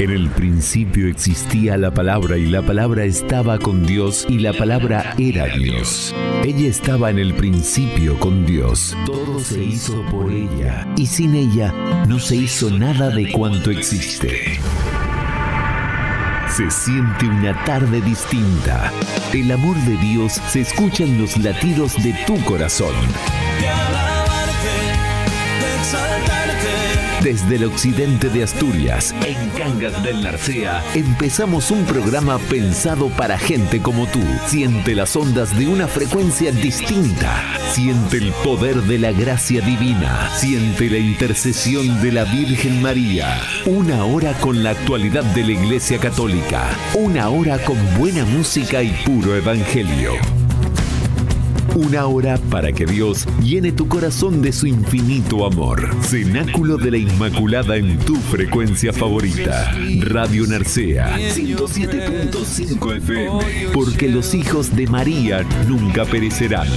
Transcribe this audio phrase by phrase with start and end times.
[0.00, 5.14] En el principio existía la palabra y la palabra estaba con Dios y la palabra
[5.18, 6.14] era Dios.
[6.42, 8.96] Ella estaba en el principio con Dios.
[9.04, 11.74] Todo se hizo por ella y sin ella
[12.08, 14.58] no se hizo nada de cuanto existe.
[16.48, 18.90] Se siente una tarde distinta.
[19.34, 22.94] El amor de Dios se escucha en los latidos de tu corazón.
[27.22, 33.82] Desde el occidente de Asturias, en Cangas del Narcea, empezamos un programa pensado para gente
[33.82, 34.20] como tú.
[34.46, 37.44] Siente las ondas de una frecuencia distinta.
[37.72, 40.30] Siente el poder de la gracia divina.
[40.34, 43.38] Siente la intercesión de la Virgen María.
[43.66, 46.70] Una hora con la actualidad de la Iglesia Católica.
[46.94, 50.39] Una hora con buena música y puro evangelio.
[51.82, 55.88] Una hora para que Dios llene tu corazón de su infinito amor.
[56.02, 59.74] Cenáculo de la Inmaculada en tu frecuencia favorita.
[60.00, 63.72] Radio Narcea 107.5 FM.
[63.72, 66.68] Porque los hijos de María nunca perecerán.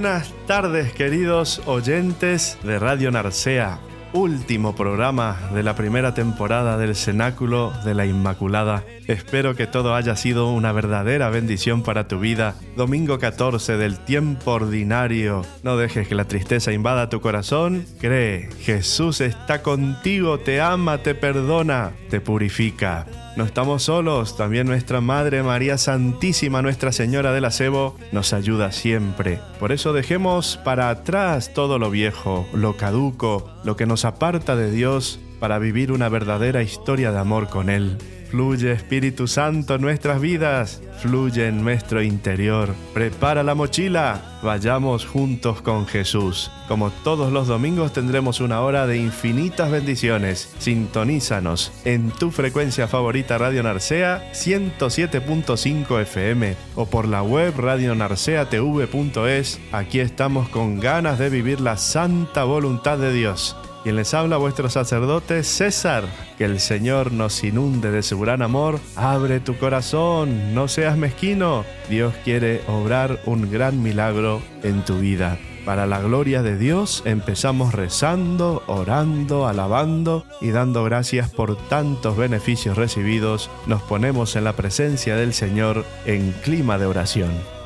[0.00, 3.80] Buenas tardes queridos oyentes de Radio Narcea,
[4.14, 8.82] último programa de la primera temporada del Cenáculo de la Inmaculada.
[9.08, 12.54] Espero que todo haya sido una verdadera bendición para tu vida.
[12.78, 15.42] Domingo 14 del tiempo ordinario.
[15.62, 17.84] No dejes que la tristeza invada tu corazón.
[18.00, 23.04] Cree, Jesús está contigo, te ama, te perdona, te purifica.
[23.36, 29.38] No estamos solos, también nuestra Madre María Santísima, Nuestra Señora del Acebo, nos ayuda siempre.
[29.60, 34.72] Por eso dejemos para atrás todo lo viejo, lo caduco, lo que nos aparta de
[34.72, 37.98] Dios para vivir una verdadera historia de amor con Él.
[38.30, 42.72] Fluye Espíritu Santo en nuestras vidas, fluye en nuestro interior.
[42.94, 46.48] Prepara la mochila, vayamos juntos con Jesús.
[46.68, 50.54] Como todos los domingos tendremos una hora de infinitas bendiciones.
[50.60, 59.60] Sintonízanos en tu frecuencia favorita Radio Narcea 107.5 FM o por la web radionarceatv.es.
[59.72, 63.56] Aquí estamos con ganas de vivir la santa voluntad de Dios.
[63.82, 66.04] Quien les habla vuestro sacerdote César.
[66.36, 68.78] Que el Señor nos inunde de su gran amor.
[68.94, 71.64] Abre tu corazón, no seas mezquino.
[71.88, 75.38] Dios quiere obrar un gran milagro en tu vida.
[75.64, 82.76] Para la gloria de Dios empezamos rezando, orando, alabando y dando gracias por tantos beneficios
[82.76, 83.50] recibidos.
[83.66, 87.59] Nos ponemos en la presencia del Señor en clima de oración.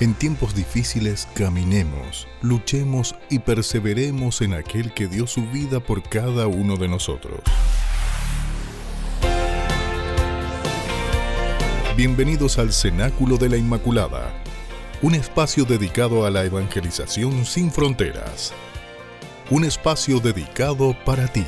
[0.00, 6.46] En tiempos difíciles caminemos, luchemos y perseveremos en aquel que dio su vida por cada
[6.46, 7.40] uno de nosotros.
[11.98, 14.32] Bienvenidos al Cenáculo de la Inmaculada,
[15.02, 18.54] un espacio dedicado a la evangelización sin fronteras.
[19.50, 21.44] Un espacio dedicado para ti.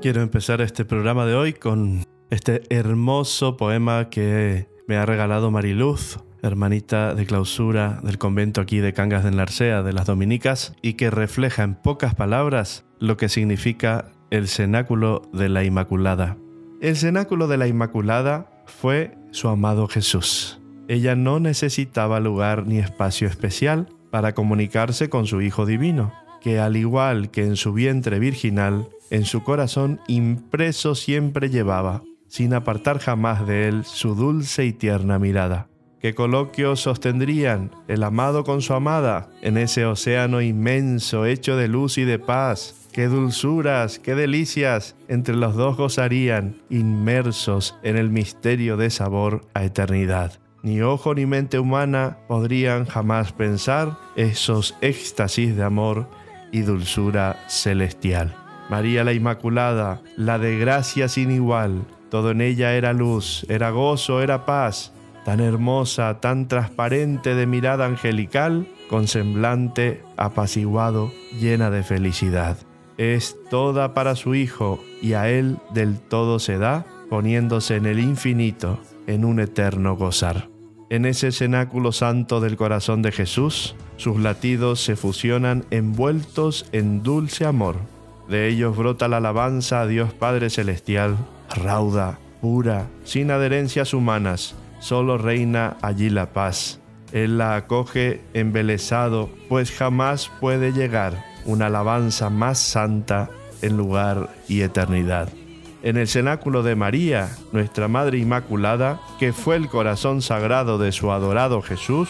[0.00, 6.16] Quiero empezar este programa de hoy con este hermoso poema que me ha regalado Mariluz,
[6.40, 11.10] hermanita de clausura del convento aquí de Cangas del Narcea de las Dominicas, y que
[11.10, 16.38] refleja en pocas palabras lo que significa el cenáculo de la Inmaculada.
[16.80, 20.58] El cenáculo de la Inmaculada fue su amado Jesús.
[20.88, 26.78] Ella no necesitaba lugar ni espacio especial para comunicarse con su Hijo Divino, que al
[26.78, 33.46] igual que en su vientre virginal, en su corazón impreso siempre llevaba sin apartar jamás
[33.46, 35.68] de él su dulce y tierna mirada.
[36.00, 41.98] ¿Qué coloquios sostendrían el amado con su amada en ese océano inmenso hecho de luz
[41.98, 42.88] y de paz?
[42.90, 49.64] ¿Qué dulzuras, qué delicias entre los dos gozarían, inmersos en el misterio de sabor a
[49.64, 50.40] eternidad?
[50.62, 56.08] Ni ojo ni mente humana podrían jamás pensar esos éxtasis de amor
[56.50, 58.34] y dulzura celestial.
[58.70, 64.20] María la Inmaculada, la de gracia sin igual, todo en ella era luz, era gozo,
[64.20, 64.92] era paz,
[65.24, 71.10] tan hermosa, tan transparente de mirada angelical, con semblante apaciguado,
[71.40, 72.58] llena de felicidad.
[72.98, 77.98] Es toda para su Hijo y a Él del todo se da, poniéndose en el
[77.98, 80.50] infinito, en un eterno gozar.
[80.90, 87.46] En ese cenáculo santo del corazón de Jesús, sus latidos se fusionan envueltos en dulce
[87.46, 87.76] amor.
[88.28, 91.16] De ellos brota la alabanza a Dios Padre Celestial,
[91.56, 96.80] rauda, pura, sin adherencias humanas, solo reina allí la paz.
[97.12, 104.62] Él la acoge embelesado, pues jamás puede llegar una alabanza más santa en lugar y
[104.62, 105.28] eternidad.
[105.82, 111.10] En el cenáculo de María, nuestra Madre Inmaculada, que fue el corazón sagrado de su
[111.10, 112.08] adorado Jesús,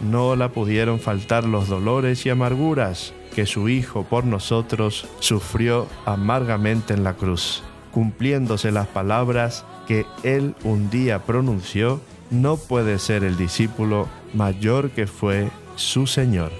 [0.00, 6.94] no la pudieron faltar los dolores y amarguras que su Hijo por nosotros sufrió amargamente
[6.94, 12.00] en la cruz, cumpliéndose las palabras que Él un día pronunció,
[12.30, 16.52] no puede ser el discípulo mayor que fue su Señor.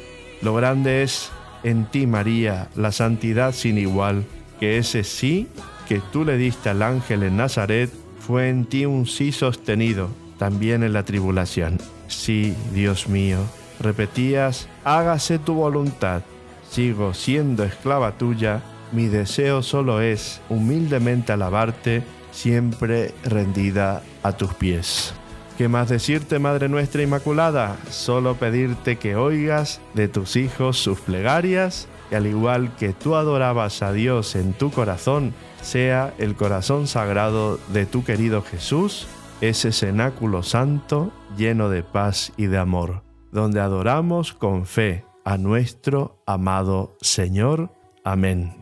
[0.42, 1.30] Lo grande es
[1.62, 4.24] en ti, María, la santidad sin igual,
[4.58, 5.48] que ese sí
[5.88, 7.90] que tú le diste al ángel en Nazaret
[8.20, 11.78] fue en ti un sí sostenido, también en la tribulación.
[12.08, 13.38] Sí, Dios mío,
[13.80, 16.22] repetías, hágase tu voluntad.
[16.70, 22.02] Sigo siendo esclava tuya, mi deseo solo es humildemente alabarte,
[22.32, 25.14] siempre rendida a tus pies.
[25.58, 27.76] ¿Qué más decirte, Madre nuestra Inmaculada?
[27.90, 33.82] Solo pedirte que oigas de tus hijos sus plegarias y al igual que tú adorabas
[33.82, 39.06] a Dios en tu corazón, sea el corazón sagrado de tu querido Jesús
[39.40, 43.02] ese cenáculo santo lleno de paz y de amor,
[43.32, 47.72] donde adoramos con fe a nuestro amado Señor.
[48.04, 48.59] Amén.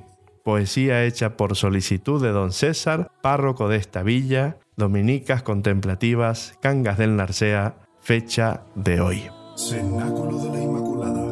[0.49, 7.17] Poesía hecha por solicitud de don César, párroco de esta villa, Dominicas Contemplativas, Cangas del
[7.17, 9.25] Narcea, fecha de hoy.
[9.59, 11.23] Cenáculo de la Inmaculada,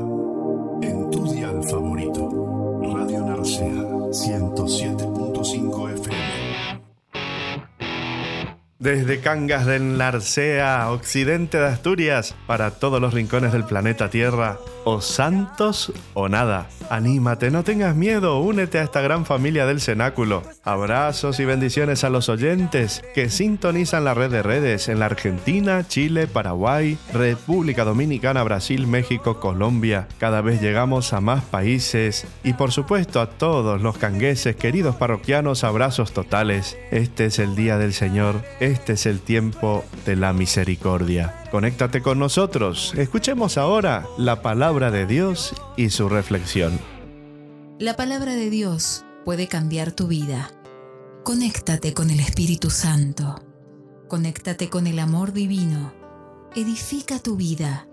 [0.82, 3.70] en tu dial favorito, Radio Narcea
[4.10, 6.82] 107.5 FM.
[8.78, 15.00] Desde Cangas del Narcea, occidente de Asturias, para todos los rincones del planeta Tierra, o
[15.00, 16.68] santos o nada.
[16.90, 20.44] Anímate, no tengas miedo, únete a esta gran familia del cenáculo.
[20.62, 25.84] Abrazos y bendiciones a los oyentes que sintonizan la red de redes en la Argentina,
[25.88, 30.06] Chile, Paraguay, República Dominicana, Brasil, México, Colombia.
[30.18, 35.64] Cada vez llegamos a más países y por supuesto a todos los cangueses, queridos parroquianos,
[35.64, 36.78] abrazos totales.
[36.92, 41.34] Este es el día del Señor, este es el tiempo de la misericordia.
[41.50, 42.92] Conéctate con nosotros.
[42.96, 46.78] Escuchemos ahora la palabra de Dios y su reflexión.
[47.78, 50.50] La palabra de Dios puede cambiar tu vida.
[51.24, 53.42] Conéctate con el Espíritu Santo.
[54.08, 55.92] Conéctate con el amor divino.
[56.54, 57.86] Edifica tu vida.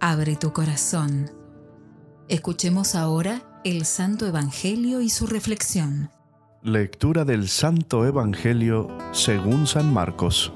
[0.00, 1.30] Abre tu corazón.
[2.28, 6.10] Escuchemos ahora el Santo Evangelio y su reflexión.
[6.62, 10.52] Lectura del Santo Evangelio según San Marcos.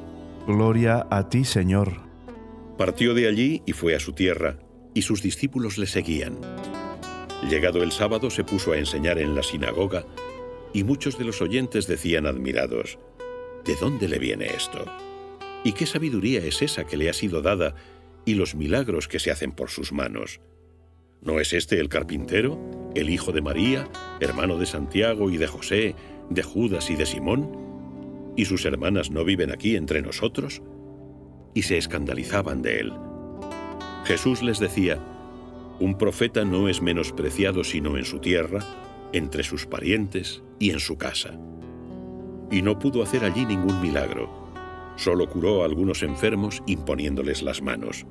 [0.47, 2.12] Gloria a ti, Señor.
[2.79, 4.59] Partió de allí y fue a su tierra,
[4.95, 6.39] y sus discípulos le seguían.
[7.49, 10.07] Llegado el sábado se puso a enseñar en la sinagoga,
[10.73, 12.99] y muchos de los oyentes decían admirados,
[13.65, 14.85] ¿de dónde le viene esto?
[15.65, 17.75] ¿Y qué sabiduría es esa que le ha sido dada
[18.25, 20.41] y los milagros que se hacen por sus manos?
[21.21, 22.59] ¿No es este el carpintero,
[22.95, 23.89] el hijo de María,
[24.21, 25.95] hermano de Santiago y de José,
[26.31, 28.33] de Judas y de Simón?
[28.37, 30.63] ¿Y sus hermanas no viven aquí entre nosotros?
[31.55, 32.93] Y se escandalizaban de él.
[34.05, 34.99] Jesús les decía,
[35.79, 38.61] un profeta no es menospreciado sino en su tierra,
[39.13, 41.39] entre sus parientes y en su casa.
[42.51, 44.31] Y no pudo hacer allí ningún milagro,
[44.97, 48.07] solo curó a algunos enfermos imponiéndoles las manos,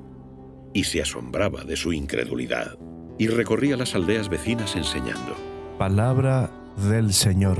[0.72, 2.78] y se asombraba de su incredulidad,
[3.18, 5.36] y recorría las aldeas vecinas enseñando.
[5.78, 6.50] Palabra
[6.90, 7.58] del Señor.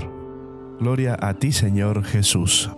[0.81, 2.71] Gloria a ti, Señor Jesús.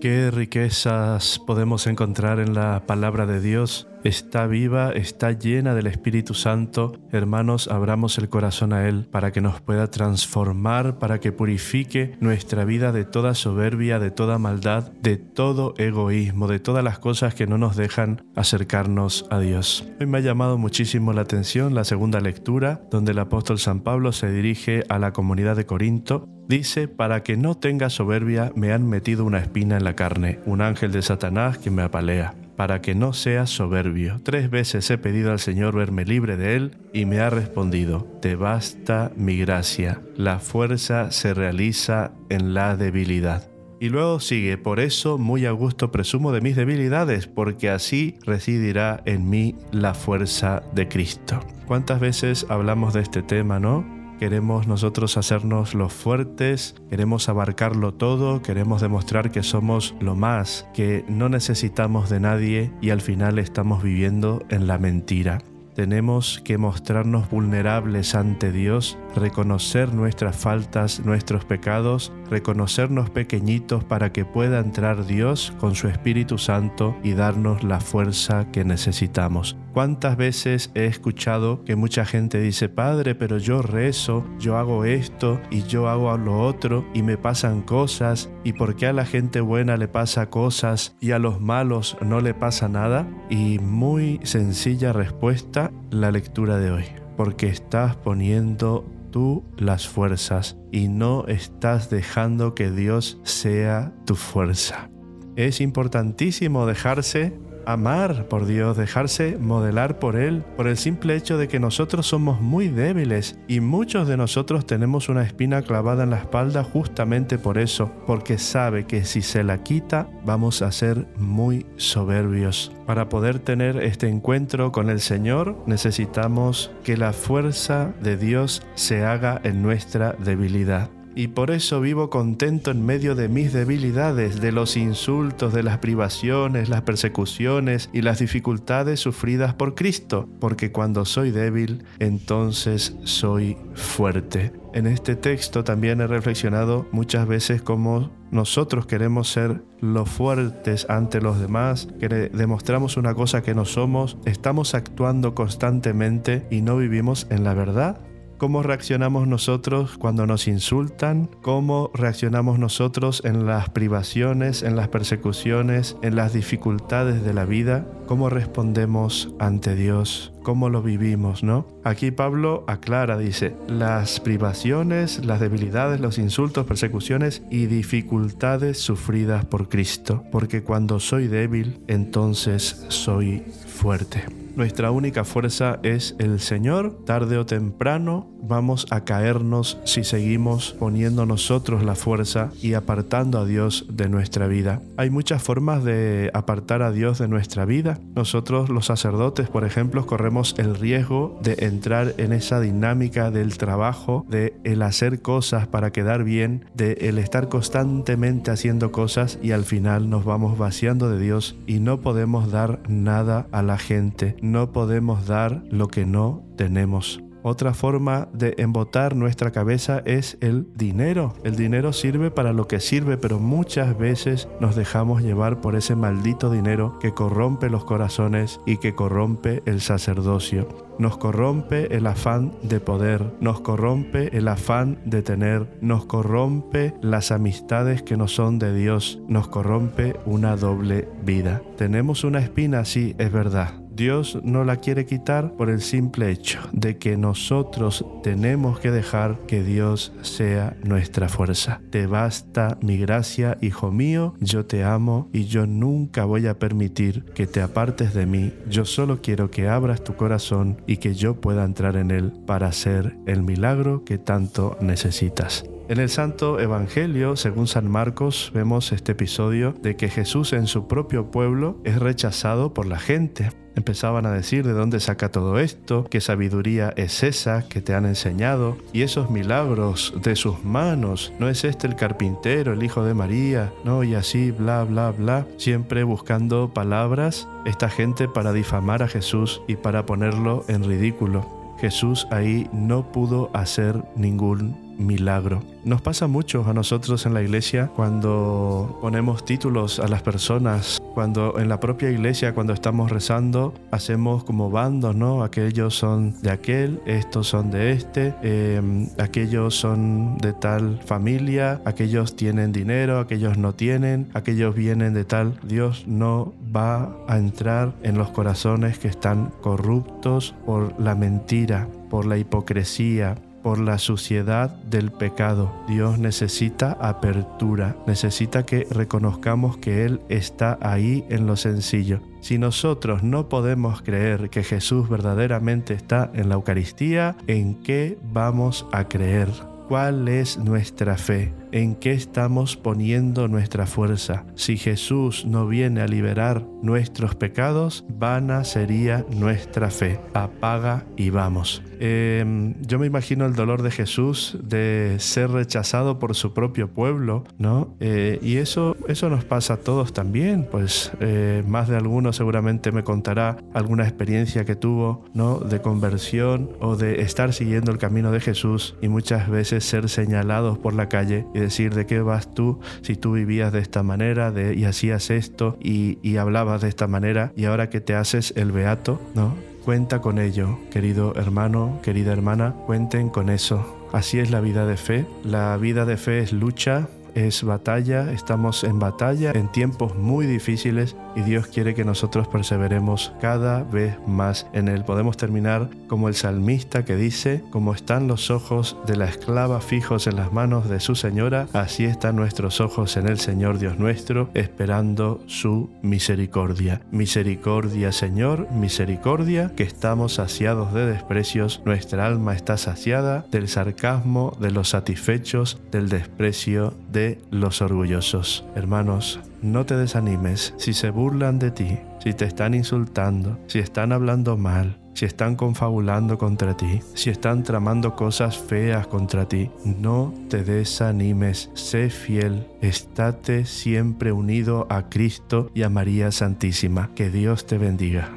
[0.00, 3.88] Qué riquezas podemos encontrar en la palabra de Dios.
[4.08, 6.98] Está viva, está llena del Espíritu Santo.
[7.12, 12.64] Hermanos, abramos el corazón a Él para que nos pueda transformar, para que purifique nuestra
[12.64, 17.46] vida de toda soberbia, de toda maldad, de todo egoísmo, de todas las cosas que
[17.46, 19.86] no nos dejan acercarnos a Dios.
[20.00, 24.12] Hoy me ha llamado muchísimo la atención la segunda lectura, donde el apóstol San Pablo
[24.12, 28.88] se dirige a la comunidad de Corinto Dice, para que no tenga soberbia me han
[28.88, 32.96] metido una espina en la carne, un ángel de Satanás que me apalea, para que
[32.96, 34.20] no sea soberbio.
[34.24, 38.34] Tres veces he pedido al Señor verme libre de él y me ha respondido, te
[38.34, 43.48] basta mi gracia, la fuerza se realiza en la debilidad.
[43.78, 49.04] Y luego sigue, por eso muy a gusto presumo de mis debilidades, porque así residirá
[49.04, 51.38] en mí la fuerza de Cristo.
[51.68, 53.97] ¿Cuántas veces hablamos de este tema, no?
[54.18, 61.04] Queremos nosotros hacernos los fuertes, queremos abarcarlo todo, queremos demostrar que somos lo más, que
[61.08, 65.38] no necesitamos de nadie y al final estamos viviendo en la mentira.
[65.76, 74.24] Tenemos que mostrarnos vulnerables ante Dios, reconocer nuestras faltas, nuestros pecados, reconocernos pequeñitos para que
[74.24, 79.56] pueda entrar Dios con su Espíritu Santo y darnos la fuerza que necesitamos.
[79.72, 85.40] ¿Cuántas veces he escuchado que mucha gente dice, Padre, pero yo rezo, yo hago esto
[85.50, 89.40] y yo hago lo otro y me pasan cosas y por qué a la gente
[89.40, 93.06] buena le pasa cosas y a los malos no le pasa nada?
[93.30, 96.84] Y muy sencilla respuesta, la lectura de hoy.
[97.16, 104.90] Porque estás poniendo tú las fuerzas y no estás dejando que Dios sea tu fuerza.
[105.36, 107.38] Es importantísimo dejarse
[107.68, 112.40] amar por Dios, dejarse modelar por Él, por el simple hecho de que nosotros somos
[112.40, 117.58] muy débiles y muchos de nosotros tenemos una espina clavada en la espalda justamente por
[117.58, 122.72] eso, porque sabe que si se la quita vamos a ser muy soberbios.
[122.86, 129.04] Para poder tener este encuentro con el Señor necesitamos que la fuerza de Dios se
[129.04, 134.52] haga en nuestra debilidad y por eso vivo contento en medio de mis debilidades, de
[134.52, 141.04] los insultos, de las privaciones, las persecuciones y las dificultades sufridas por Cristo, porque cuando
[141.04, 144.52] soy débil, entonces soy fuerte.
[144.74, 151.20] En este texto también he reflexionado muchas veces cómo nosotros queremos ser los fuertes ante
[151.20, 157.26] los demás, que demostramos una cosa que no somos, estamos actuando constantemente y no vivimos
[157.28, 158.07] en la verdad
[158.38, 165.96] cómo reaccionamos nosotros cuando nos insultan, cómo reaccionamos nosotros en las privaciones, en las persecuciones,
[166.02, 171.66] en las dificultades de la vida, cómo respondemos ante Dios, cómo lo vivimos, ¿no?
[171.84, 179.68] Aquí Pablo aclara, dice, las privaciones, las debilidades, los insultos, persecuciones y dificultades sufridas por
[179.68, 184.47] Cristo, porque cuando soy débil, entonces soy fuerte.
[184.58, 187.04] Nuestra única fuerza es el Señor.
[187.04, 193.44] Tarde o temprano vamos a caernos si seguimos poniendo nosotros la fuerza y apartando a
[193.44, 194.82] Dios de nuestra vida.
[194.96, 198.00] Hay muchas formas de apartar a Dios de nuestra vida.
[198.16, 204.26] Nosotros los sacerdotes, por ejemplo, corremos el riesgo de entrar en esa dinámica del trabajo,
[204.28, 209.64] de el hacer cosas para quedar bien, de el estar constantemente haciendo cosas y al
[209.64, 214.72] final nos vamos vaciando de Dios y no podemos dar nada a la gente no
[214.72, 217.20] podemos dar lo que no tenemos.
[217.42, 221.34] Otra forma de embotar nuestra cabeza es el dinero.
[221.44, 225.94] El dinero sirve para lo que sirve, pero muchas veces nos dejamos llevar por ese
[225.94, 230.68] maldito dinero que corrompe los corazones y que corrompe el sacerdocio.
[230.98, 237.30] Nos corrompe el afán de poder, nos corrompe el afán de tener, nos corrompe las
[237.30, 241.62] amistades que no son de Dios, nos corrompe una doble vida.
[241.76, 246.60] Tenemos una espina, sí, es verdad Dios no la quiere quitar por el simple hecho
[246.72, 251.80] de que nosotros tenemos que dejar que Dios sea nuestra fuerza.
[251.90, 257.24] Te basta mi gracia, hijo mío, yo te amo y yo nunca voy a permitir
[257.34, 258.52] que te apartes de mí.
[258.70, 262.68] Yo solo quiero que abras tu corazón y que yo pueda entrar en él para
[262.68, 265.64] hacer el milagro que tanto necesitas.
[265.88, 270.86] En el Santo Evangelio, según San Marcos, vemos este episodio de que Jesús en su
[270.86, 273.52] propio pueblo es rechazado por la gente.
[273.74, 278.04] Empezaban a decir de dónde saca todo esto, qué sabiduría es esa que te han
[278.04, 281.32] enseñado y esos milagros de sus manos.
[281.38, 283.72] ¿No es este el carpintero, el hijo de María?
[283.82, 284.04] ¿No?
[284.04, 285.46] Y así, bla, bla, bla.
[285.56, 291.48] Siempre buscando palabras esta gente para difamar a Jesús y para ponerlo en ridículo.
[291.80, 295.62] Jesús ahí no pudo hacer ningún milagro.
[295.84, 301.58] Nos pasa mucho a nosotros en la iglesia cuando ponemos títulos a las personas, cuando
[301.58, 305.42] en la propia iglesia, cuando estamos rezando, hacemos como bandos, ¿no?
[305.42, 312.36] Aquellos son de aquel, estos son de este, em, aquellos son de tal familia, aquellos
[312.36, 315.58] tienen dinero, aquellos no tienen, aquellos vienen de tal.
[315.62, 322.26] Dios no va a entrar en los corazones que están corruptos por la mentira, por
[322.26, 325.72] la hipocresía, por la suciedad del pecado.
[325.88, 332.20] Dios necesita apertura, necesita que reconozcamos que Él está ahí en lo sencillo.
[332.40, 338.86] Si nosotros no podemos creer que Jesús verdaderamente está en la Eucaristía, ¿en qué vamos
[338.92, 339.48] a creer?
[339.88, 341.52] ¿Cuál es nuestra fe?
[341.70, 344.46] ¿En qué estamos poniendo nuestra fuerza?
[344.54, 350.18] Si Jesús no viene a liberar nuestros pecados, vana sería nuestra fe.
[350.32, 351.82] Apaga y vamos.
[352.00, 357.44] Em, yo me imagino el dolor de Jesús de ser rechazado por su propio pueblo,
[357.58, 357.94] ¿no?
[358.00, 362.92] Eh, y eso, eso nos pasa a todos también, pues eh, más de alguno seguramente
[362.92, 365.58] me contará alguna experiencia que tuvo, ¿no?
[365.58, 370.78] De conversión o de estar siguiendo el camino de Jesús y muchas veces ser señalados
[370.78, 374.74] por la calle decir de qué vas tú si tú vivías de esta manera de,
[374.74, 378.72] y hacías esto y, y hablabas de esta manera y ahora que te haces el
[378.72, 379.54] beato, ¿no?
[379.84, 383.94] Cuenta con ello, querido hermano, querida hermana, cuenten con eso.
[384.12, 385.26] Así es la vida de fe.
[385.44, 387.08] La vida de fe es lucha,
[387.46, 393.32] es batalla, estamos en batalla en tiempos muy difíciles y Dios quiere que nosotros perseveremos
[393.40, 395.04] cada vez más en Él.
[395.04, 400.26] Podemos terminar como el salmista que dice, como están los ojos de la esclava fijos
[400.26, 404.50] en las manos de su Señora, así están nuestros ojos en el Señor Dios nuestro,
[404.54, 407.02] esperando su misericordia.
[407.10, 414.70] Misericordia Señor, misericordia, que estamos saciados de desprecios, nuestra alma está saciada del sarcasmo de
[414.70, 418.64] los satisfechos, del desprecio de los orgullosos.
[418.74, 424.12] Hermanos, no te desanimes si se burlan de ti, si te están insultando, si están
[424.12, 429.70] hablando mal, si están confabulando contra ti, si están tramando cosas feas contra ti.
[429.84, 437.10] No te desanimes, sé fiel, estate siempre unido a Cristo y a María Santísima.
[437.14, 438.30] Que Dios te bendiga.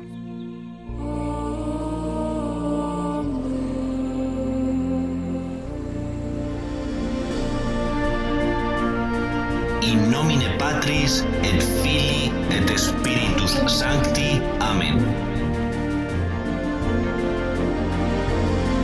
[11.01, 14.39] Patris, et Filii et Spiritus Sancti.
[14.60, 15.00] Amen.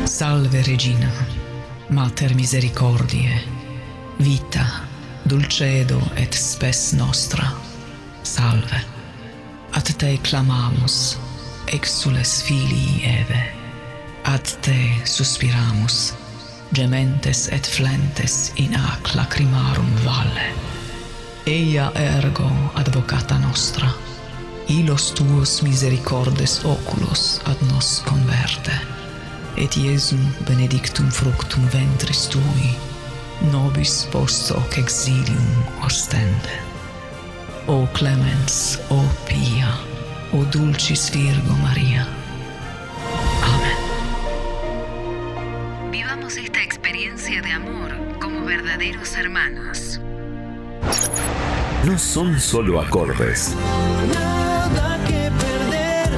[0.05, 1.11] Salve Regina,
[1.89, 3.41] Mater misericordiae,
[4.19, 4.65] vita,
[5.25, 7.51] dulcedo et spes nostra.
[8.23, 8.81] Salve.
[9.73, 11.17] Ad te clamamus,
[11.67, 13.43] exules filii Eve.
[14.25, 16.13] Ad te suspiramus,
[16.73, 20.76] gementes et flentes in ac lacrimarum valle
[21.47, 23.93] eia ergo advocata nostra
[24.67, 28.71] ilos tuos misericordes oculos ad nos converte.
[29.55, 32.75] Et iesum benedictum fructum ventris tui
[33.51, 36.59] nobis post hoc exilium ostende.
[37.67, 39.71] O clemens o pia
[40.33, 42.05] o dulcis virgo maria.
[43.41, 43.77] Amen.
[45.91, 49.99] Vivamos esta experiencia de amor como verdaderos hermanos.
[51.87, 53.55] No son solo acordes.
[54.13, 56.09] Nada que perder,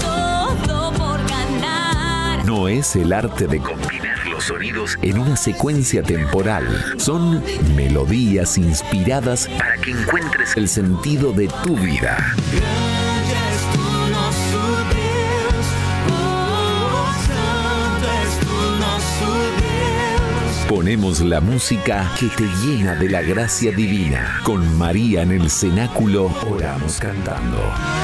[0.00, 2.42] todo por ganar.
[2.46, 6.66] No es el arte de combinar los sonidos en una secuencia temporal.
[6.96, 7.44] Son
[7.76, 12.34] melodías inspiradas para que encuentres el sentido de tu vida.
[20.74, 24.40] Ponemos la música que te llena de la gracia divina.
[24.42, 28.03] Con María en el cenáculo oramos cantando.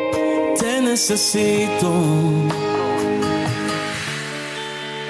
[1.01, 1.91] Necesito.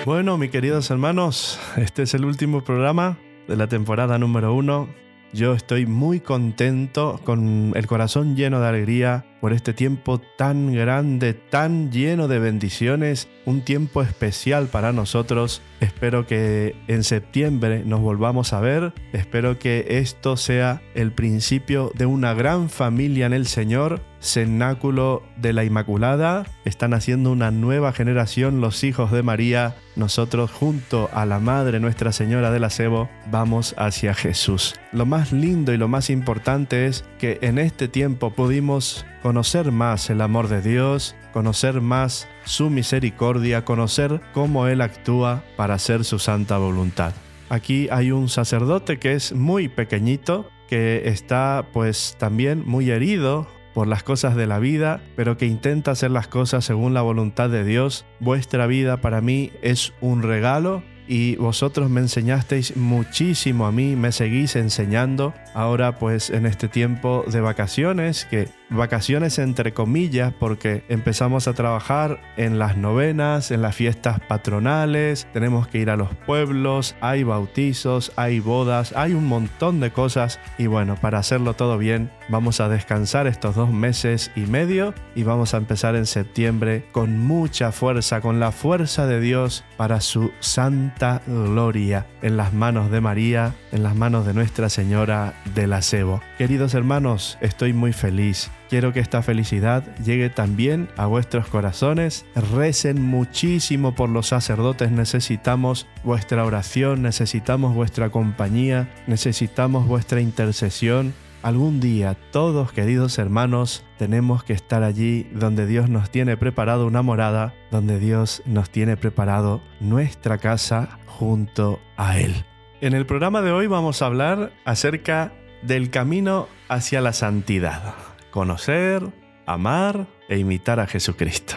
[0.06, 3.17] Bueno, mis queridos hermanos, este es el último programa
[3.49, 4.88] de la temporada número uno.
[5.34, 11.34] Yo estoy muy contento, con el corazón lleno de alegría por este tiempo tan grande,
[11.34, 15.62] tan lleno de bendiciones, un tiempo especial para nosotros.
[15.82, 22.06] Espero que en septiembre nos volvamos a ver, espero que esto sea el principio de
[22.06, 26.45] una gran familia en el Señor, cenáculo de la Inmaculada.
[26.63, 29.75] Están haciendo una nueva generación los hijos de María.
[29.95, 34.75] Nosotros junto a la Madre Nuestra Señora del Acebo vamos hacia Jesús.
[34.93, 40.10] Lo más lindo y lo más importante es que en este tiempo pudimos conocer más
[40.10, 46.19] el amor de Dios, conocer más su misericordia, conocer cómo Él actúa para hacer su
[46.19, 47.13] santa voluntad.
[47.49, 53.88] Aquí hay un sacerdote que es muy pequeñito, que está pues también muy herido por
[53.88, 57.63] las cosas de la vida, pero que intenta hacer las cosas según la voluntad de
[57.63, 58.05] Dios.
[58.19, 64.12] Vuestra vida para mí es un regalo y vosotros me enseñasteis muchísimo a mí, me
[64.12, 65.34] seguís enseñando.
[65.53, 72.19] Ahora pues en este tiempo de vacaciones, que vacaciones entre comillas, porque empezamos a trabajar
[72.38, 78.12] en las novenas, en las fiestas patronales, tenemos que ir a los pueblos, hay bautizos,
[78.15, 82.69] hay bodas, hay un montón de cosas y bueno, para hacerlo todo bien, vamos a
[82.69, 88.21] descansar estos dos meses y medio y vamos a empezar en septiembre con mucha fuerza,
[88.21, 93.84] con la fuerza de Dios para su santa gloria en las manos de María, en
[93.84, 96.21] las manos de Nuestra Señora del Acebo.
[96.38, 98.49] Queridos hermanos, estoy muy feliz.
[98.71, 102.25] Quiero que esta felicidad llegue también a vuestros corazones.
[102.53, 104.91] Recen muchísimo por los sacerdotes.
[104.91, 111.13] Necesitamos vuestra oración, necesitamos vuestra compañía, necesitamos vuestra intercesión.
[111.43, 117.01] Algún día, todos queridos hermanos, tenemos que estar allí donde Dios nos tiene preparado una
[117.01, 122.45] morada, donde Dios nos tiene preparado nuestra casa junto a Él.
[122.79, 128.11] En el programa de hoy vamos a hablar acerca del camino hacia la santidad.
[128.31, 129.03] Conocer,
[129.45, 131.55] amar e imitar a Jesucristo.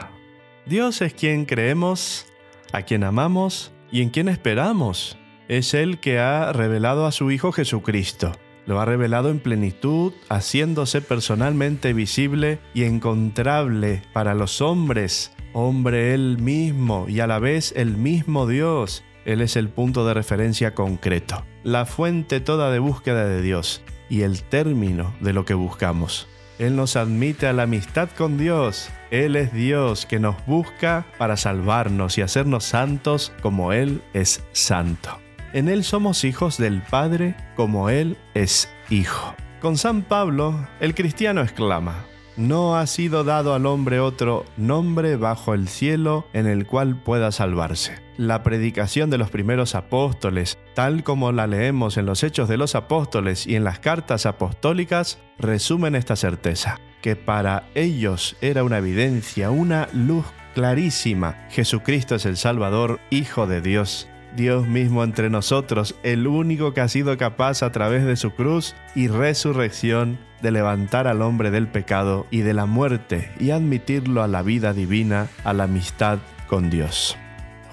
[0.67, 2.27] Dios es quien creemos,
[2.73, 5.17] a quien amamos y en quien esperamos.
[5.47, 8.33] Es Él que ha revelado a su Hijo Jesucristo.
[8.67, 15.33] Lo ha revelado en plenitud, haciéndose personalmente visible y encontrable para los hombres.
[15.53, 19.05] Hombre Él mismo y a la vez el mismo Dios.
[19.27, 24.23] Él es el punto de referencia concreto, la fuente toda de búsqueda de Dios y
[24.23, 26.27] el término de lo que buscamos.
[26.59, 28.89] Él nos admite a la amistad con Dios.
[29.11, 35.19] Él es Dios que nos busca para salvarnos y hacernos santos como Él es santo.
[35.53, 39.35] En Él somos hijos del Padre como Él es Hijo.
[39.61, 42.05] Con San Pablo, el cristiano exclama,
[42.37, 47.33] no ha sido dado al hombre otro nombre bajo el cielo en el cual pueda
[47.33, 48.03] salvarse.
[48.17, 52.75] La predicación de los primeros apóstoles, tal como la leemos en los Hechos de los
[52.75, 59.51] Apóstoles y en las cartas apostólicas, resumen esta certeza, que para ellos era una evidencia,
[59.51, 61.47] una luz clarísima.
[61.51, 64.09] Jesucristo es el Salvador, Hijo de Dios.
[64.37, 68.75] Dios mismo entre nosotros, el único que ha sido capaz a través de su cruz
[68.95, 74.29] y resurrección de levantar al hombre del pecado y de la muerte y admitirlo a
[74.29, 76.19] la vida divina, a la amistad
[76.49, 77.17] con Dios.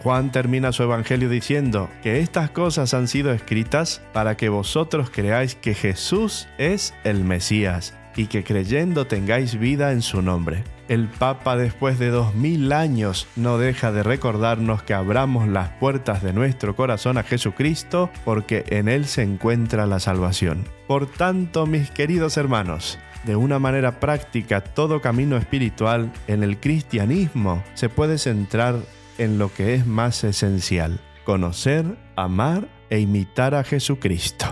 [0.04, 5.56] Juan termina su evangelio diciendo que estas cosas han sido escritas para que vosotros creáis
[5.56, 10.64] que Jesús es el Mesías y que creyendo tengáis vida en su nombre.
[10.88, 16.22] El Papa después de dos mil años no deja de recordarnos que abramos las puertas
[16.22, 20.66] de nuestro corazón a Jesucristo porque en Él se encuentra la salvación.
[20.88, 27.64] Por tanto, mis queridos hermanos, de una manera práctica todo camino espiritual en el cristianismo
[27.76, 28.76] se puede centrar
[29.18, 34.48] en lo que es más esencial, conocer, amar e imitar a Jesucristo.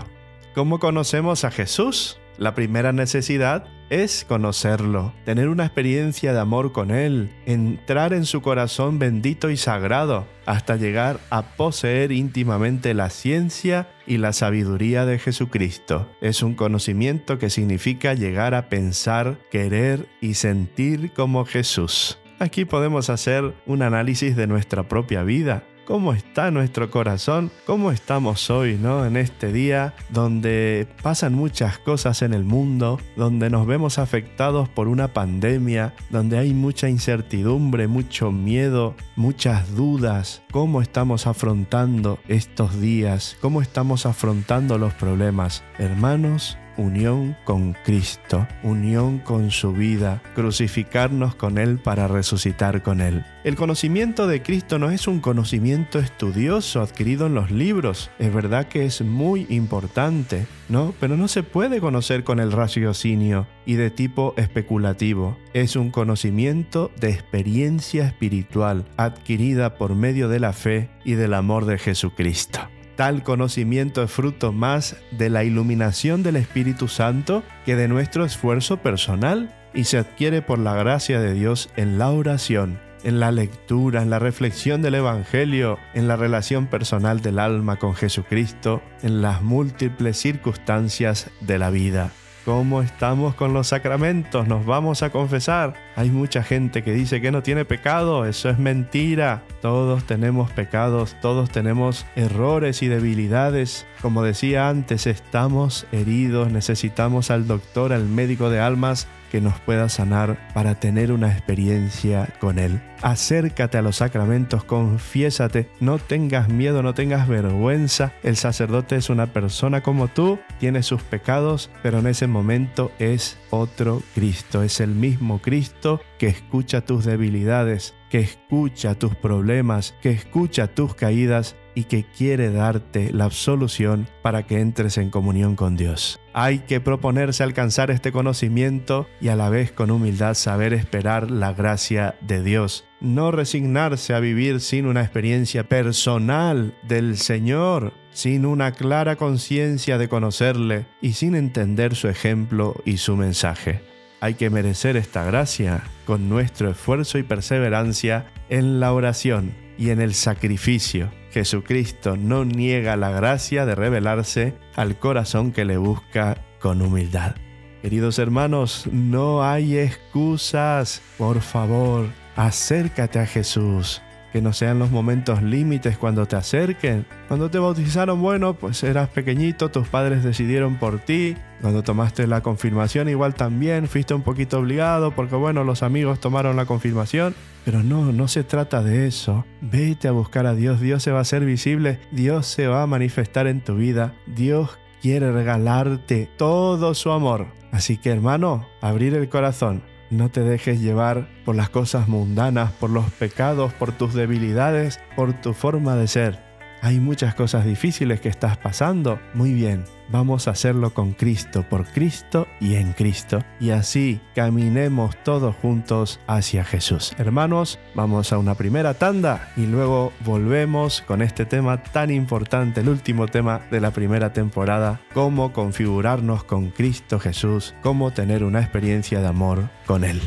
[0.54, 2.19] ¿Cómo conocemos a Jesús?
[2.40, 8.40] La primera necesidad es conocerlo, tener una experiencia de amor con Él, entrar en su
[8.40, 15.18] corazón bendito y sagrado, hasta llegar a poseer íntimamente la ciencia y la sabiduría de
[15.18, 16.08] Jesucristo.
[16.22, 22.18] Es un conocimiento que significa llegar a pensar, querer y sentir como Jesús.
[22.38, 25.62] Aquí podemos hacer un análisis de nuestra propia vida.
[25.90, 27.50] ¿Cómo está nuestro corazón?
[27.66, 29.04] ¿Cómo estamos hoy, no?
[29.04, 34.86] En este día donde pasan muchas cosas en el mundo, donde nos vemos afectados por
[34.86, 40.42] una pandemia, donde hay mucha incertidumbre, mucho miedo, muchas dudas.
[40.52, 43.36] ¿Cómo estamos afrontando estos días?
[43.40, 45.64] ¿Cómo estamos afrontando los problemas?
[45.76, 53.24] Hermanos, unión con Cristo, unión con su vida, crucificarnos con Él para resucitar con Él.
[53.44, 58.66] El conocimiento de Cristo no es un conocimiento estudioso adquirido en los libros, es verdad
[58.66, 60.94] que es muy importante, ¿no?
[61.00, 65.36] Pero no se puede conocer con el raciocinio y de tipo especulativo.
[65.52, 71.66] Es un conocimiento de experiencia espiritual adquirida por medio de la fe y del amor
[71.66, 72.60] de Jesucristo.
[73.00, 78.82] Tal conocimiento es fruto más de la iluminación del Espíritu Santo que de nuestro esfuerzo
[78.82, 84.02] personal y se adquiere por la gracia de Dios en la oración, en la lectura,
[84.02, 89.40] en la reflexión del Evangelio, en la relación personal del alma con Jesucristo, en las
[89.40, 92.10] múltiples circunstancias de la vida.
[92.44, 94.48] ¿Cómo estamos con los sacramentos?
[94.48, 95.74] Nos vamos a confesar.
[95.94, 98.24] Hay mucha gente que dice que no tiene pecado.
[98.24, 99.42] Eso es mentira.
[99.60, 103.86] Todos tenemos pecados, todos tenemos errores y debilidades.
[104.00, 109.88] Como decía antes, estamos heridos, necesitamos al doctor, al médico de almas que nos pueda
[109.88, 112.82] sanar para tener una experiencia con Él.
[113.02, 118.12] Acércate a los sacramentos, confiésate, no tengas miedo, no tengas vergüenza.
[118.22, 123.38] El sacerdote es una persona como tú, tiene sus pecados, pero en ese momento es
[123.48, 130.10] otro Cristo, es el mismo Cristo que escucha tus debilidades, que escucha tus problemas, que
[130.10, 135.76] escucha tus caídas y que quiere darte la absolución para que entres en comunión con
[135.76, 136.20] Dios.
[136.32, 141.52] Hay que proponerse alcanzar este conocimiento y a la vez con humildad saber esperar la
[141.52, 142.84] gracia de Dios.
[143.00, 150.08] No resignarse a vivir sin una experiencia personal del Señor, sin una clara conciencia de
[150.08, 153.82] conocerle y sin entender su ejemplo y su mensaje.
[154.20, 160.00] Hay que merecer esta gracia con nuestro esfuerzo y perseverancia en la oración y en
[160.00, 161.10] el sacrificio.
[161.32, 167.34] Jesucristo no niega la gracia de revelarse al corazón que le busca con humildad.
[167.80, 171.00] Queridos hermanos, no hay excusas.
[171.16, 177.06] Por favor, acércate a Jesús que no sean los momentos límites cuando te acerquen.
[177.28, 181.36] Cuando te bautizaron, bueno, pues eras pequeñito, tus padres decidieron por ti.
[181.60, 186.56] Cuando tomaste la confirmación, igual también fuiste un poquito obligado porque, bueno, los amigos tomaron
[186.56, 187.34] la confirmación.
[187.64, 189.44] Pero no, no se trata de eso.
[189.60, 192.86] Vete a buscar a Dios, Dios se va a hacer visible, Dios se va a
[192.86, 197.48] manifestar en tu vida, Dios quiere regalarte todo su amor.
[197.72, 202.90] Así que hermano, abrir el corazón, no te dejes llevar por las cosas mundanas, por
[202.90, 206.38] los pecados, por tus debilidades, por tu forma de ser.
[206.82, 209.20] Hay muchas cosas difíciles que estás pasando.
[209.34, 213.42] Muy bien, vamos a hacerlo con Cristo, por Cristo y en Cristo.
[213.58, 217.12] Y así caminemos todos juntos hacia Jesús.
[217.18, 222.88] Hermanos, vamos a una primera tanda y luego volvemos con este tema tan importante, el
[222.88, 229.20] último tema de la primera temporada, cómo configurarnos con Cristo Jesús, cómo tener una experiencia
[229.20, 230.20] de amor con Él.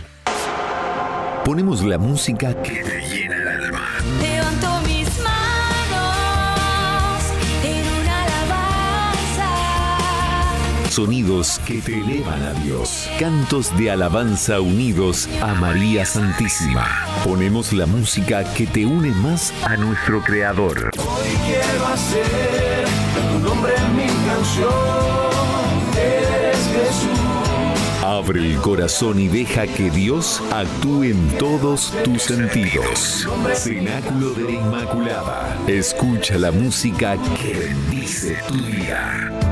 [1.45, 2.83] Ponemos la música que
[10.93, 13.09] sonidos que te elevan a Dios.
[13.19, 16.85] Cantos de alabanza unidos a María Santísima.
[17.23, 20.91] Ponemos la música que te une más a nuestro Creador.
[20.99, 22.85] Hoy quiero hacer
[23.31, 24.69] tu nombre mi canción.
[25.97, 27.19] Eres Jesús.
[28.03, 33.27] Abre el corazón y deja que Dios actúe en todos tus sentidos.
[33.55, 35.57] Cenáculo de la Inmaculada.
[35.65, 39.42] Escucha la música que bendice tu vida.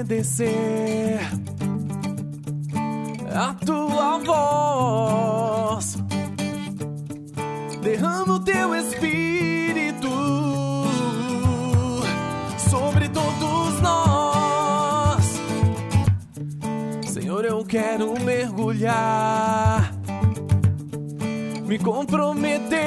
[0.00, 1.20] Obedecer
[3.34, 5.96] a tua voz.
[7.82, 10.08] Derrama o teu espírito
[12.70, 15.40] sobre todos nós.
[17.06, 19.92] Senhor, eu quero mergulhar,
[21.66, 22.80] me comprometer,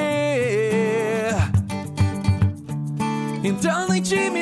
[3.44, 4.33] entrar na intimidade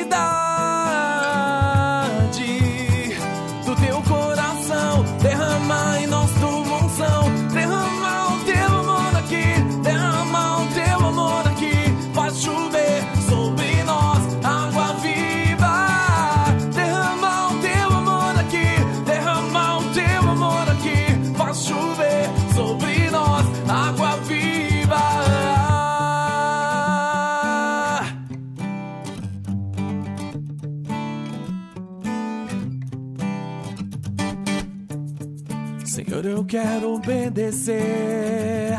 [36.53, 38.77] quero obedecer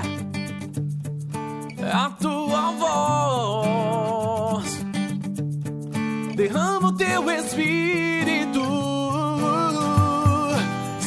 [1.92, 2.70] a tua
[4.52, 4.78] voz.
[6.36, 8.62] Derrama o teu espírito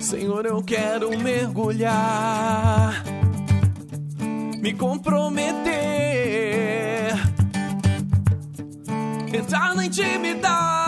[0.00, 3.00] Senhor, eu quero mergulhar,
[4.60, 5.68] me comprometer
[9.32, 10.87] entrar na intimidade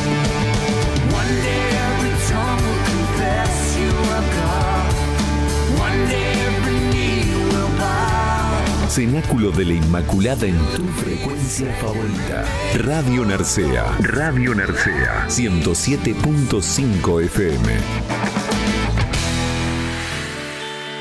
[8.91, 12.43] Cenáculo de la Inmaculada en tu frecuencia favorita.
[12.75, 13.85] Radio Narcea.
[14.01, 15.29] Radio Narcea.
[15.29, 17.71] 107.5 FM.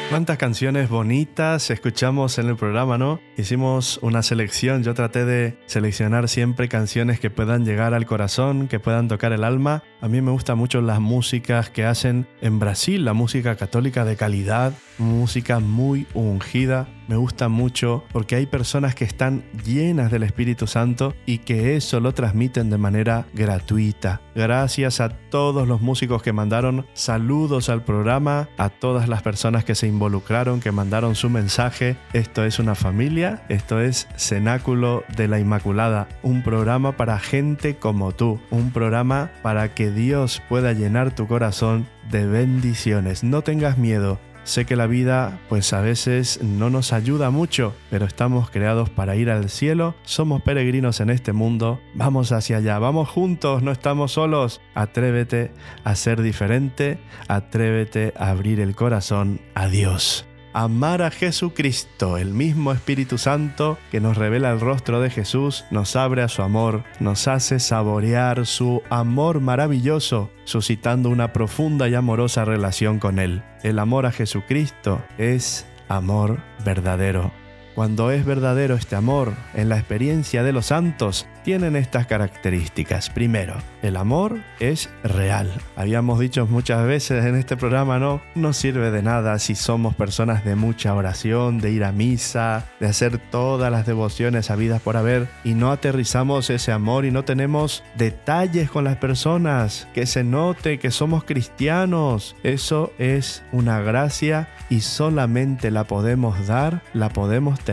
[0.09, 3.21] Cuántas canciones bonitas escuchamos en el programa, ¿no?
[3.37, 8.81] Hicimos una selección, yo traté de seleccionar siempre canciones que puedan llegar al corazón, que
[8.81, 9.85] puedan tocar el alma.
[10.01, 14.17] A mí me gustan mucho las músicas que hacen en Brasil, la música católica de
[14.17, 16.89] calidad, música muy ungida.
[17.09, 21.99] Me gusta mucho porque hay personas que están llenas del Espíritu Santo y que eso
[21.99, 24.21] lo transmiten de manera gratuita.
[24.37, 29.75] Gracias a todos los músicos que mandaron saludos al programa, a todas las personas que
[29.75, 31.97] se involucraron, que mandaron su mensaje.
[32.13, 38.13] Esto es una familia, esto es Cenáculo de la Inmaculada, un programa para gente como
[38.13, 43.25] tú, un programa para que Dios pueda llenar tu corazón de bendiciones.
[43.25, 48.07] No tengas miedo, Sé que la vida pues a veces no nos ayuda mucho, pero
[48.07, 53.09] estamos creados para ir al cielo, somos peregrinos en este mundo, vamos hacia allá, vamos
[53.09, 54.61] juntos, no estamos solos.
[54.75, 55.53] Atrévete
[55.85, 62.73] a ser diferente, atrévete a abrir el corazón a Dios amar a Jesucristo, el mismo
[62.73, 67.29] Espíritu Santo que nos revela el rostro de Jesús, nos abre a su amor, nos
[67.29, 73.43] hace saborear su amor maravilloso, suscitando una profunda y amorosa relación con Él.
[73.63, 77.33] El amor a Jesucristo es amor verdadero.
[77.81, 83.09] Cuando es verdadero este amor, en la experiencia de los santos, tienen estas características.
[83.09, 85.51] Primero, el amor es real.
[85.77, 88.21] Habíamos dicho muchas veces en este programa, ¿no?
[88.35, 92.89] No sirve de nada si somos personas de mucha oración, de ir a misa, de
[92.89, 97.83] hacer todas las devociones habidas por haber y no aterrizamos ese amor y no tenemos
[97.97, 102.37] detalles con las personas, que se note que somos cristianos.
[102.43, 107.70] Eso es una gracia y solamente la podemos dar, la podemos tener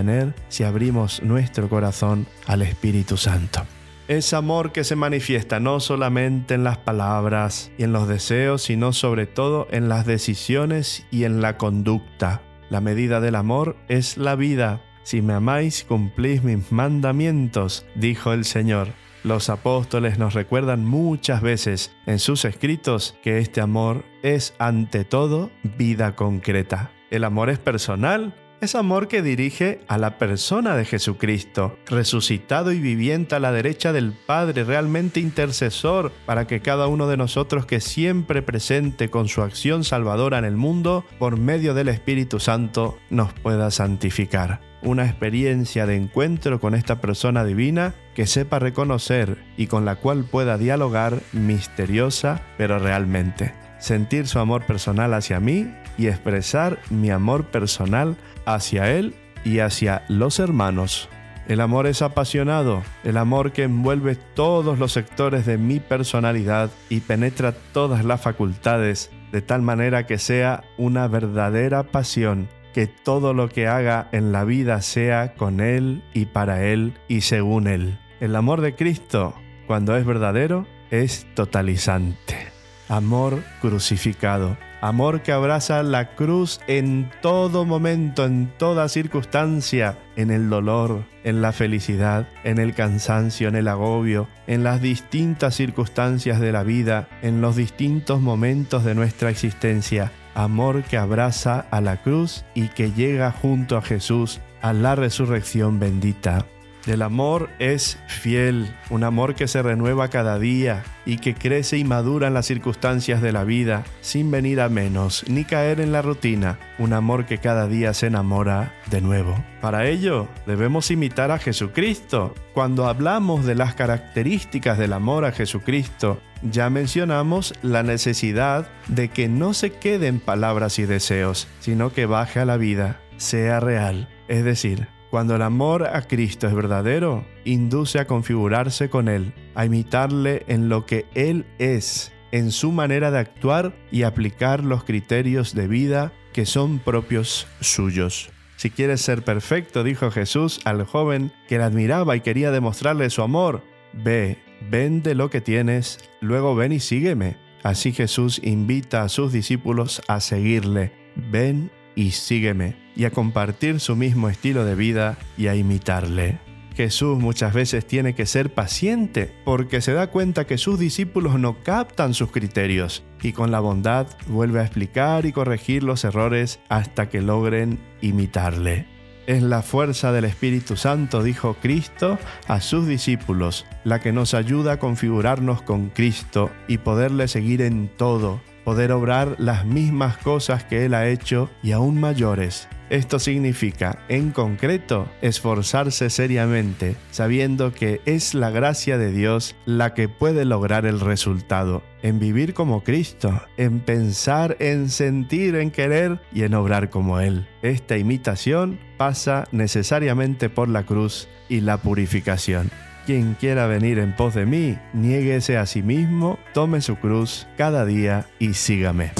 [0.49, 3.63] si abrimos nuestro corazón al Espíritu Santo.
[4.07, 8.93] Es amor que se manifiesta no solamente en las palabras y en los deseos, sino
[8.93, 12.41] sobre todo en las decisiones y en la conducta.
[12.69, 14.81] La medida del amor es la vida.
[15.03, 18.89] Si me amáis, cumplís mis mandamientos, dijo el Señor.
[19.23, 25.49] Los apóstoles nos recuerdan muchas veces en sus escritos que este amor es ante todo
[25.77, 26.91] vida concreta.
[27.09, 32.79] El amor es personal es amor que dirige a la persona de Jesucristo, resucitado y
[32.79, 37.79] viviente a la derecha del Padre, realmente intercesor para que cada uno de nosotros que
[37.79, 43.31] siempre presente con su acción salvadora en el mundo, por medio del Espíritu Santo, nos
[43.33, 44.61] pueda santificar.
[44.81, 50.23] Una experiencia de encuentro con esta persona divina que sepa reconocer y con la cual
[50.23, 57.45] pueda dialogar misteriosa pero realmente sentir su amor personal hacia mí y expresar mi amor
[57.45, 61.09] personal hacia Él y hacia los hermanos.
[61.47, 67.01] El amor es apasionado, el amor que envuelve todos los sectores de mi personalidad y
[67.01, 73.49] penetra todas las facultades de tal manera que sea una verdadera pasión, que todo lo
[73.49, 77.99] que haga en la vida sea con Él y para Él y según Él.
[78.19, 79.35] El amor de Cristo,
[79.67, 82.57] cuando es verdadero, es totalizante
[82.89, 90.49] amor crucificado, amor que abraza la cruz en todo momento, en toda circunstancia, en el
[90.49, 96.51] dolor, en la felicidad, en el cansancio, en el agobio, en las distintas circunstancias de
[96.51, 100.11] la vida, en los distintos momentos de nuestra existencia.
[100.35, 105.79] Amor que abraza a la cruz y que llega junto a Jesús a la resurrección
[105.79, 106.45] bendita.
[106.87, 111.83] El amor es fiel, un amor que se renueva cada día y que crece y
[111.83, 116.01] madura en las circunstancias de la vida, sin venir a menos ni caer en la
[116.01, 119.35] rutina, un amor que cada día se enamora de nuevo.
[119.59, 122.33] Para ello, debemos imitar a Jesucristo.
[122.53, 129.27] Cuando hablamos de las características del amor a Jesucristo, ya mencionamos la necesidad de que
[129.27, 134.07] no se quede en palabras y deseos, sino que baje a la vida, sea real,
[134.29, 139.65] es decir, cuando el amor a Cristo es verdadero, induce a configurarse con Él, a
[139.65, 145.53] imitarle en lo que Él es, en su manera de actuar y aplicar los criterios
[145.53, 148.29] de vida que son propios suyos.
[148.57, 153.21] Si quieres ser perfecto, dijo Jesús al joven que le admiraba y quería demostrarle su
[153.21, 154.39] amor, ve,
[154.69, 157.37] vende lo que tienes, luego ven y sígueme.
[157.63, 160.91] Así Jesús invita a sus discípulos a seguirle.
[161.15, 166.39] Ven y sígueme, y a compartir su mismo estilo de vida y a imitarle.
[166.75, 171.63] Jesús muchas veces tiene que ser paciente porque se da cuenta que sus discípulos no
[171.63, 177.09] captan sus criterios y con la bondad vuelve a explicar y corregir los errores hasta
[177.09, 178.85] que logren imitarle.
[179.25, 182.17] Es la fuerza del Espíritu Santo, dijo Cristo
[182.47, 187.89] a sus discípulos, la que nos ayuda a configurarnos con Cristo y poderle seguir en
[187.89, 192.69] todo, poder obrar las mismas cosas que Él ha hecho y aún mayores.
[192.89, 200.07] Esto significa, en concreto, esforzarse seriamente, sabiendo que es la gracia de Dios la que
[200.07, 206.43] puede lograr el resultado, en vivir como Cristo, en pensar, en sentir, en querer y
[206.43, 207.47] en obrar como Él.
[207.61, 212.71] Esta imitación pasa necesariamente por la cruz y la purificación.
[213.05, 217.85] Quien quiera venir en pos de mí, niéguese a sí mismo, tome su cruz cada
[217.85, 219.11] día y sígame.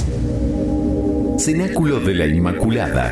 [1.40, 3.12] Cenáculo de la Inmaculada.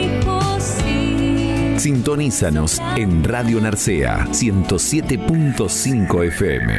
[1.81, 6.71] Sintonízanos en Radio Narcea 107.5 FM.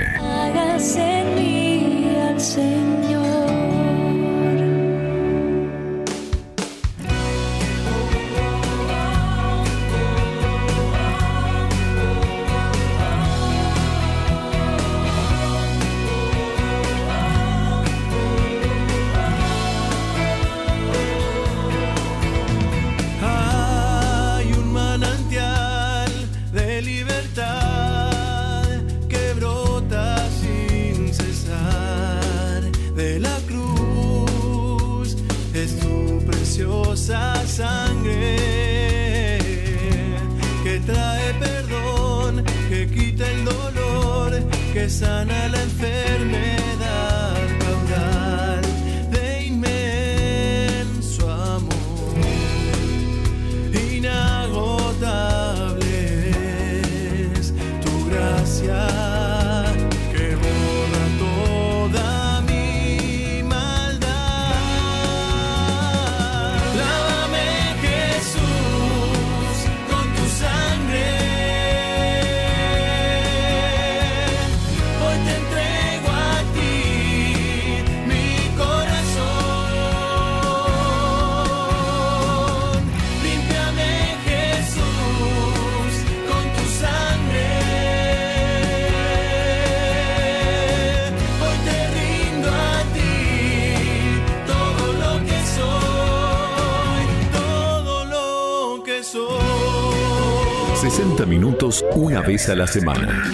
[102.32, 103.30] Vez a la semana.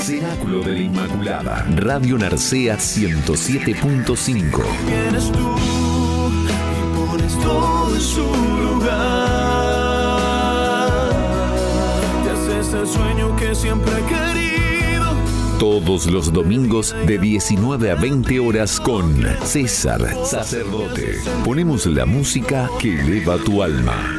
[0.00, 1.64] Cenáculo de la Inmaculada.
[1.76, 4.64] Radio Narcea 107.5.
[4.84, 5.56] Vienes tú
[6.42, 8.22] y pones todo en su
[8.64, 9.28] lugar.
[12.24, 15.14] Te haces el sueño que siempre he querido.
[15.60, 21.18] Todos los domingos de 19 a 20 horas con César Sacerdote.
[21.44, 24.17] Ponemos la música que eleva tu alma.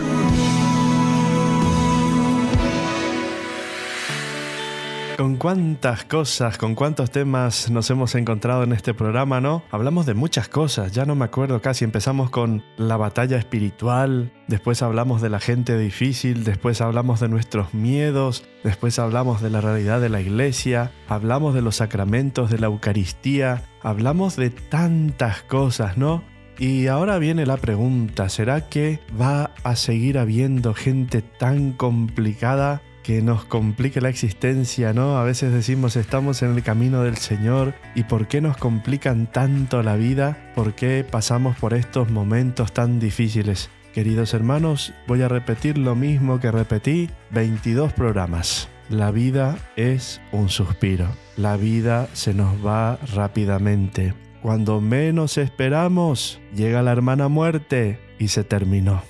[5.39, 9.63] Cuántas cosas, con cuántos temas nos hemos encontrado en este programa, ¿no?
[9.71, 11.85] Hablamos de muchas cosas, ya no me acuerdo casi.
[11.85, 17.73] Empezamos con la batalla espiritual, después hablamos de la gente difícil, después hablamos de nuestros
[17.73, 22.67] miedos, después hablamos de la realidad de la iglesia, hablamos de los sacramentos, de la
[22.67, 26.21] Eucaristía, hablamos de tantas cosas, ¿no?
[26.59, 33.22] Y ahora viene la pregunta, ¿será que va a seguir habiendo gente tan complicada que
[33.22, 35.18] nos complique la existencia, ¿no?
[35.18, 39.84] A veces decimos estamos en el camino del Señor y ¿por qué nos complican tanto
[39.84, 40.52] la vida?
[40.56, 43.70] ¿Por qué pasamos por estos momentos tan difíciles?
[43.93, 48.70] Queridos hermanos, voy a repetir lo mismo que repetí 22 programas.
[48.89, 51.08] La vida es un suspiro.
[51.38, 54.14] La vida se nos va rápidamente.
[54.41, 59.02] Cuando menos esperamos, llega la hermana muerte y se terminó.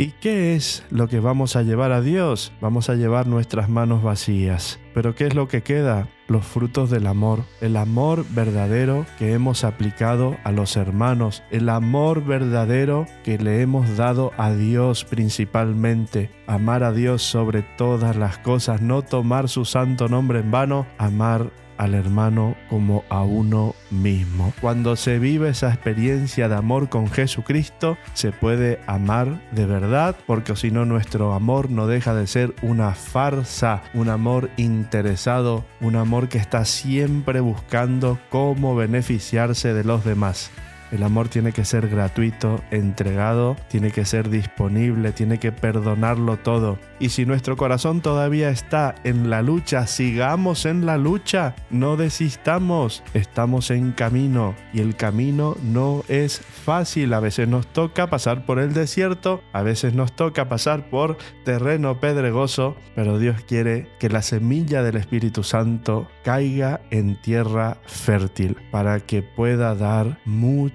[0.00, 2.52] ¿Y qué es lo que vamos a llevar a Dios?
[2.60, 4.78] Vamos a llevar nuestras manos vacías.
[4.94, 6.06] Pero ¿qué es lo que queda?
[6.28, 12.24] Los frutos del amor, el amor verdadero que hemos aplicado a los hermanos, el amor
[12.24, 18.80] verdadero que le hemos dado a Dios principalmente, amar a Dios sobre todas las cosas,
[18.80, 24.52] no tomar su santo nombre en vano, amar al hermano como a uno mismo.
[24.60, 30.54] Cuando se vive esa experiencia de amor con Jesucristo, se puede amar de verdad, porque
[30.56, 36.28] si no nuestro amor no deja de ser una farsa, un amor interesado, un amor
[36.28, 40.50] que está siempre buscando cómo beneficiarse de los demás.
[40.90, 46.78] El amor tiene que ser gratuito, entregado, tiene que ser disponible, tiene que perdonarlo todo.
[46.98, 53.02] Y si nuestro corazón todavía está en la lucha, sigamos en la lucha, no desistamos,
[53.14, 57.12] estamos en camino y el camino no es fácil.
[57.12, 62.00] A veces nos toca pasar por el desierto, a veces nos toca pasar por terreno
[62.00, 69.00] pedregoso, pero Dios quiere que la semilla del Espíritu Santo caiga en tierra fértil para
[69.00, 70.18] que pueda dar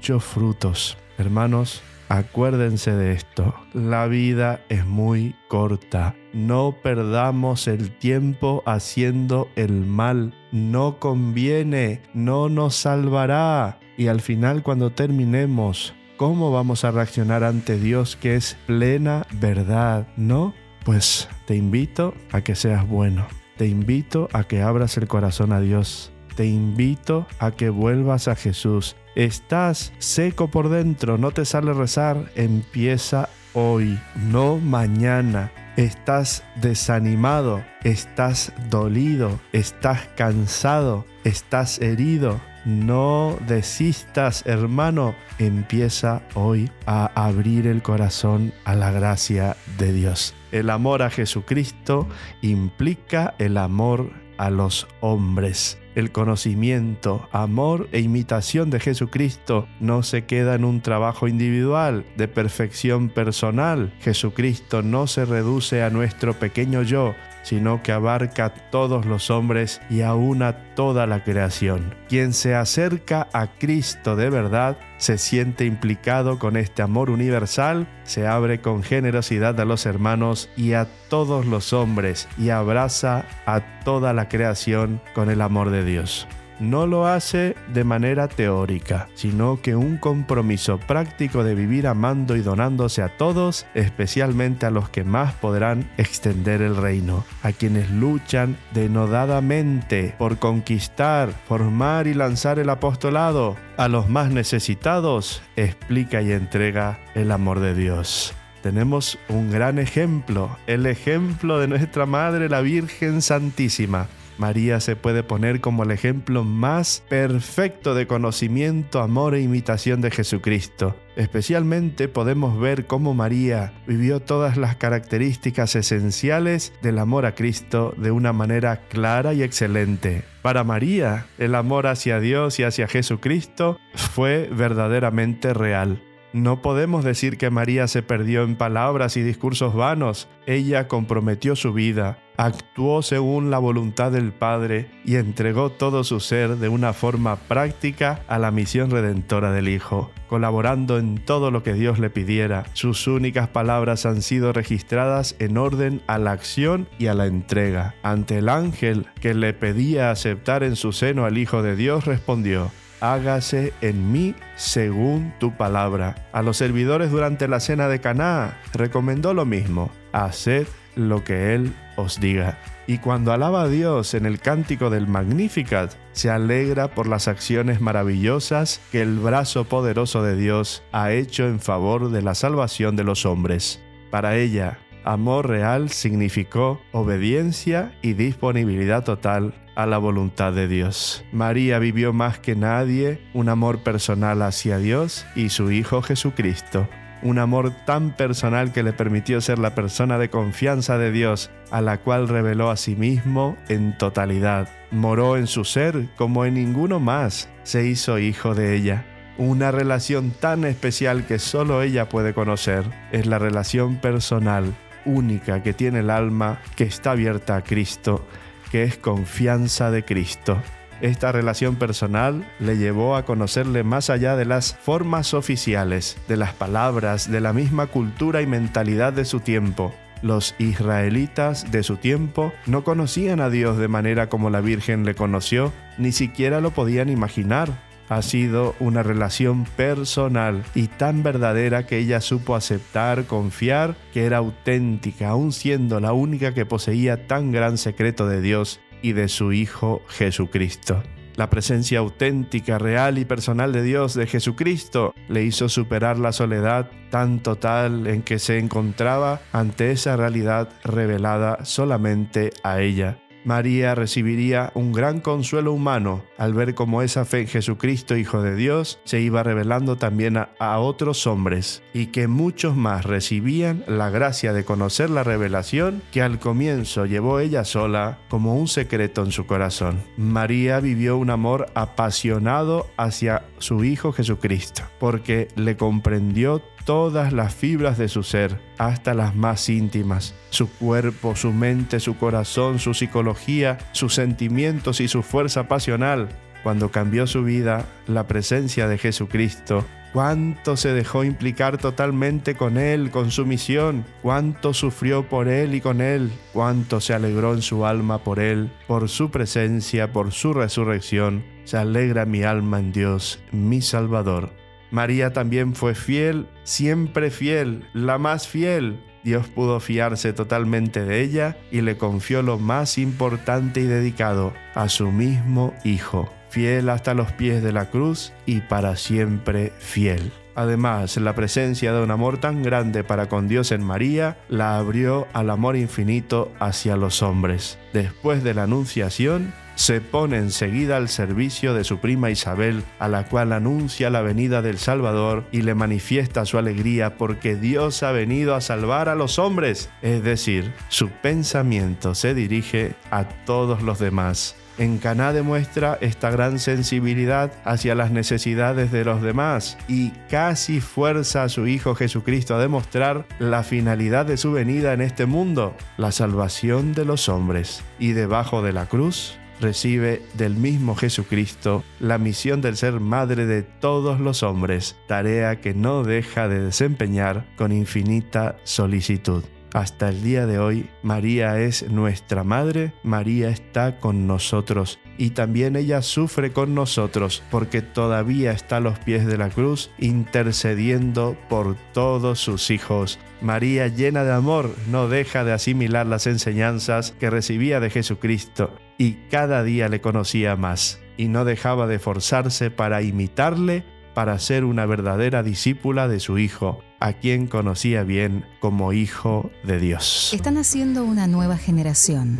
[0.03, 0.97] muchos frutos.
[1.17, 6.13] Hermanos, Acuérdense de esto, la vida es muy corta.
[6.33, 10.33] No perdamos el tiempo haciendo el mal.
[10.51, 13.79] No conviene, no nos salvará.
[13.97, 20.05] Y al final cuando terminemos, ¿cómo vamos a reaccionar ante Dios que es plena verdad?
[20.17, 20.53] ¿No?
[20.83, 23.25] Pues te invito a que seas bueno.
[23.57, 26.12] Te invito a que abras el corazón a Dios.
[26.35, 32.31] Te invito a que vuelvas a Jesús Estás seco por dentro, no te sale rezar,
[32.35, 35.51] empieza hoy, no mañana.
[35.77, 42.41] Estás desanimado, estás dolido, estás cansado, estás herido.
[42.65, 45.13] No desistas, hermano.
[45.37, 50.33] Empieza hoy a abrir el corazón a la gracia de Dios.
[50.51, 52.07] El amor a Jesucristo
[52.41, 55.77] implica el amor a los hombres.
[55.95, 62.27] El conocimiento, amor e imitación de Jesucristo no se queda en un trabajo individual de
[62.27, 63.93] perfección personal.
[64.01, 67.13] Jesucristo no se reduce a nuestro pequeño yo,
[67.43, 71.95] sino que abarca a todos los hombres y aún a toda la creación.
[72.09, 78.25] Quien se acerca a Cristo de verdad se siente implicado con este amor universal, se
[78.25, 84.13] abre con generosidad a los hermanos y a todos los hombres y abraza a toda
[84.13, 86.27] la creación con el amor de Dios
[86.59, 92.41] no lo hace de manera teórica, sino que un compromiso práctico de vivir amando y
[92.41, 98.57] donándose a todos, especialmente a los que más podrán extender el reino, a quienes luchan
[98.73, 106.99] denodadamente por conquistar, formar y lanzar el apostolado, a los más necesitados, explica y entrega
[107.15, 108.33] el amor de Dios.
[108.61, 114.07] Tenemos un gran ejemplo, el ejemplo de nuestra Madre, la Virgen Santísima,
[114.37, 120.11] María se puede poner como el ejemplo más perfecto de conocimiento, amor e imitación de
[120.11, 120.95] Jesucristo.
[121.15, 128.11] Especialmente podemos ver cómo María vivió todas las características esenciales del amor a Cristo de
[128.11, 130.23] una manera clara y excelente.
[130.41, 136.01] Para María, el amor hacia Dios y hacia Jesucristo fue verdaderamente real.
[136.33, 140.27] No podemos decir que María se perdió en palabras y discursos vanos.
[140.47, 146.57] Ella comprometió su vida, actuó según la voluntad del Padre y entregó todo su ser
[146.57, 151.75] de una forma práctica a la misión redentora del Hijo, colaborando en todo lo que
[151.75, 152.65] Dios le pidiera.
[152.73, 157.93] Sus únicas palabras han sido registradas en orden a la acción y a la entrega.
[158.01, 162.71] Ante el ángel que le pedía aceptar en su seno al Hijo de Dios, respondió,
[163.03, 166.15] hágase en mí según tu palabra.
[166.31, 171.73] A los servidores durante la cena de Caná recomendó lo mismo: haced lo que él
[171.97, 172.57] os diga.
[172.87, 177.81] Y cuando alaba a Dios en el cántico del Magnificat, se alegra por las acciones
[177.81, 183.03] maravillosas que el brazo poderoso de Dios ha hecho en favor de la salvación de
[183.03, 183.81] los hombres.
[184.11, 191.23] Para ella, amor real significó obediencia y disponibilidad total a la voluntad de Dios.
[191.31, 196.87] María vivió más que nadie un amor personal hacia Dios y su Hijo Jesucristo.
[197.21, 201.79] Un amor tan personal que le permitió ser la persona de confianza de Dios, a
[201.79, 204.67] la cual reveló a sí mismo en totalidad.
[204.91, 207.49] Moró en su ser como en ninguno más.
[207.63, 209.05] Se hizo hijo de ella.
[209.37, 214.73] Una relación tan especial que solo ella puede conocer es la relación personal
[215.05, 218.25] única que tiene el alma que está abierta a Cristo
[218.73, 220.57] que es confianza de Cristo.
[220.99, 226.53] Esta relación personal le llevó a conocerle más allá de las formas oficiales, de las
[226.53, 229.93] palabras, de la misma cultura y mentalidad de su tiempo.
[230.23, 235.13] Los israelitas de su tiempo no conocían a Dios de manera como la Virgen le
[235.13, 237.69] conoció, ni siquiera lo podían imaginar
[238.15, 244.37] ha sido una relación personal y tan verdadera que ella supo aceptar, confiar, que era
[244.37, 249.51] auténtica, aun siendo la única que poseía tan gran secreto de Dios y de su
[249.51, 251.01] Hijo Jesucristo.
[251.35, 256.91] La presencia auténtica, real y personal de Dios de Jesucristo le hizo superar la soledad
[257.09, 264.71] tan total en que se encontraba ante esa realidad revelada solamente a ella María recibiría
[264.75, 269.21] un gran consuelo humano al ver cómo esa fe en Jesucristo, Hijo de Dios, se
[269.21, 275.09] iba revelando también a, otros hombres y que muchos más recibían la gracia de conocer
[275.09, 280.01] la revelación que al comienzo llevó ella sola como un secreto en su corazón.
[280.17, 287.97] María vivió un amor apasionado hacia su Hijo Jesucristo porque le comprendió todas las fibras
[287.97, 293.77] de su ser, hasta las más íntimas, su cuerpo, su mente, su corazón, su psicología,
[293.91, 296.29] sus sentimientos y su fuerza pasional.
[296.63, 303.11] Cuando cambió su vida, la presencia de Jesucristo, cuánto se dejó implicar totalmente con Él,
[303.11, 307.85] con su misión, cuánto sufrió por Él y con Él, cuánto se alegró en su
[307.85, 311.43] alma por Él, por su presencia, por su resurrección.
[311.65, 314.62] Se alegra mi alma en Dios, mi Salvador.
[314.93, 319.03] María también fue fiel, siempre fiel, la más fiel.
[319.23, 324.89] Dios pudo fiarse totalmente de ella y le confió lo más importante y dedicado, a
[324.89, 330.31] su mismo Hijo, fiel hasta los pies de la cruz y para siempre fiel.
[330.53, 335.27] Además, la presencia de un amor tan grande para con Dios en María la abrió
[335.33, 337.79] al amor infinito hacia los hombres.
[337.93, 343.25] Después de la Anunciación, se pone enseguida al servicio de su prima Isabel, a la
[343.25, 348.55] cual anuncia la venida del Salvador y le manifiesta su alegría porque Dios ha venido
[348.55, 349.89] a salvar a los hombres.
[350.01, 354.55] Es decir, su pensamiento se dirige a todos los demás.
[354.79, 361.43] En Caná demuestra esta gran sensibilidad hacia las necesidades de los demás y casi fuerza
[361.43, 366.11] a su Hijo Jesucristo a demostrar la finalidad de su venida en este mundo, la
[366.11, 367.83] salvación de los hombres.
[367.99, 373.63] Y debajo de la cruz recibe del mismo Jesucristo la misión del ser madre de
[373.63, 379.43] todos los hombres, tarea que no deja de desempeñar con infinita solicitud.
[379.73, 385.75] Hasta el día de hoy, María es nuestra madre, María está con nosotros y también
[385.75, 391.75] ella sufre con nosotros porque todavía está a los pies de la cruz intercediendo por
[391.93, 393.19] todos sus hijos.
[393.41, 399.13] María llena de amor no deja de asimilar las enseñanzas que recibía de Jesucristo y
[399.29, 404.85] cada día le conocía más y no dejaba de forzarse para imitarle para ser una
[404.85, 410.31] verdadera discípula de su Hijo, a quien conocía bien como Hijo de Dios.
[410.33, 412.39] Está naciendo una nueva generación,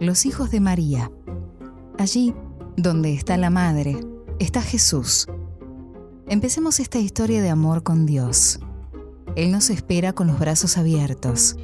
[0.00, 1.10] los hijos de María.
[2.02, 2.34] Allí,
[2.76, 3.96] donde está la Madre,
[4.40, 5.28] está Jesús.
[6.26, 8.58] Empecemos esta historia de amor con Dios.
[9.36, 11.54] Él nos espera con los brazos abiertos.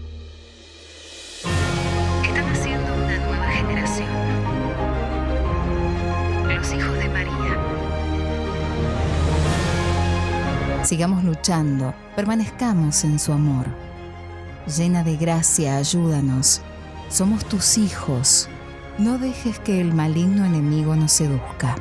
[2.24, 4.06] Está naciendo una nueva generación,
[6.46, 7.56] los hijos de María.
[10.84, 13.66] Sigamos luchando, permanezcamos en su amor.
[14.68, 16.62] Llena de gracia, ayúdanos.
[17.08, 18.48] Somos tus hijos.
[18.98, 21.76] No dejes que el maligno enemigo nos seduzca.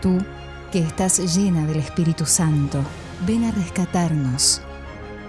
[0.00, 0.24] Tú,
[0.70, 2.84] que estás llena del Espíritu Santo,
[3.26, 4.62] ven a rescatarnos.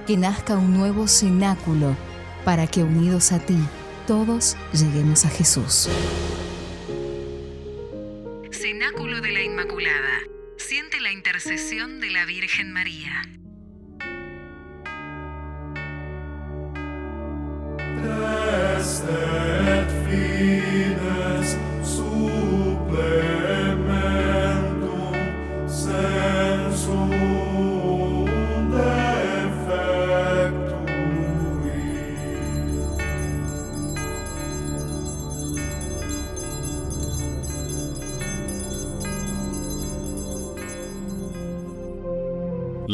[0.05, 1.95] Que nazca un nuevo cenáculo
[2.45, 3.57] para que unidos a ti,
[4.05, 5.89] todos lleguemos a Jesús.
[8.51, 10.19] Cenáculo de la Inmaculada.
[10.57, 13.23] Siente la intercesión de la Virgen María.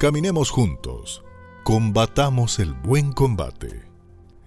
[0.00, 1.22] Caminemos juntos,
[1.62, 3.82] combatamos el buen combate.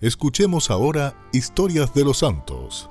[0.01, 2.89] Escuchemos ahora historias de los santos.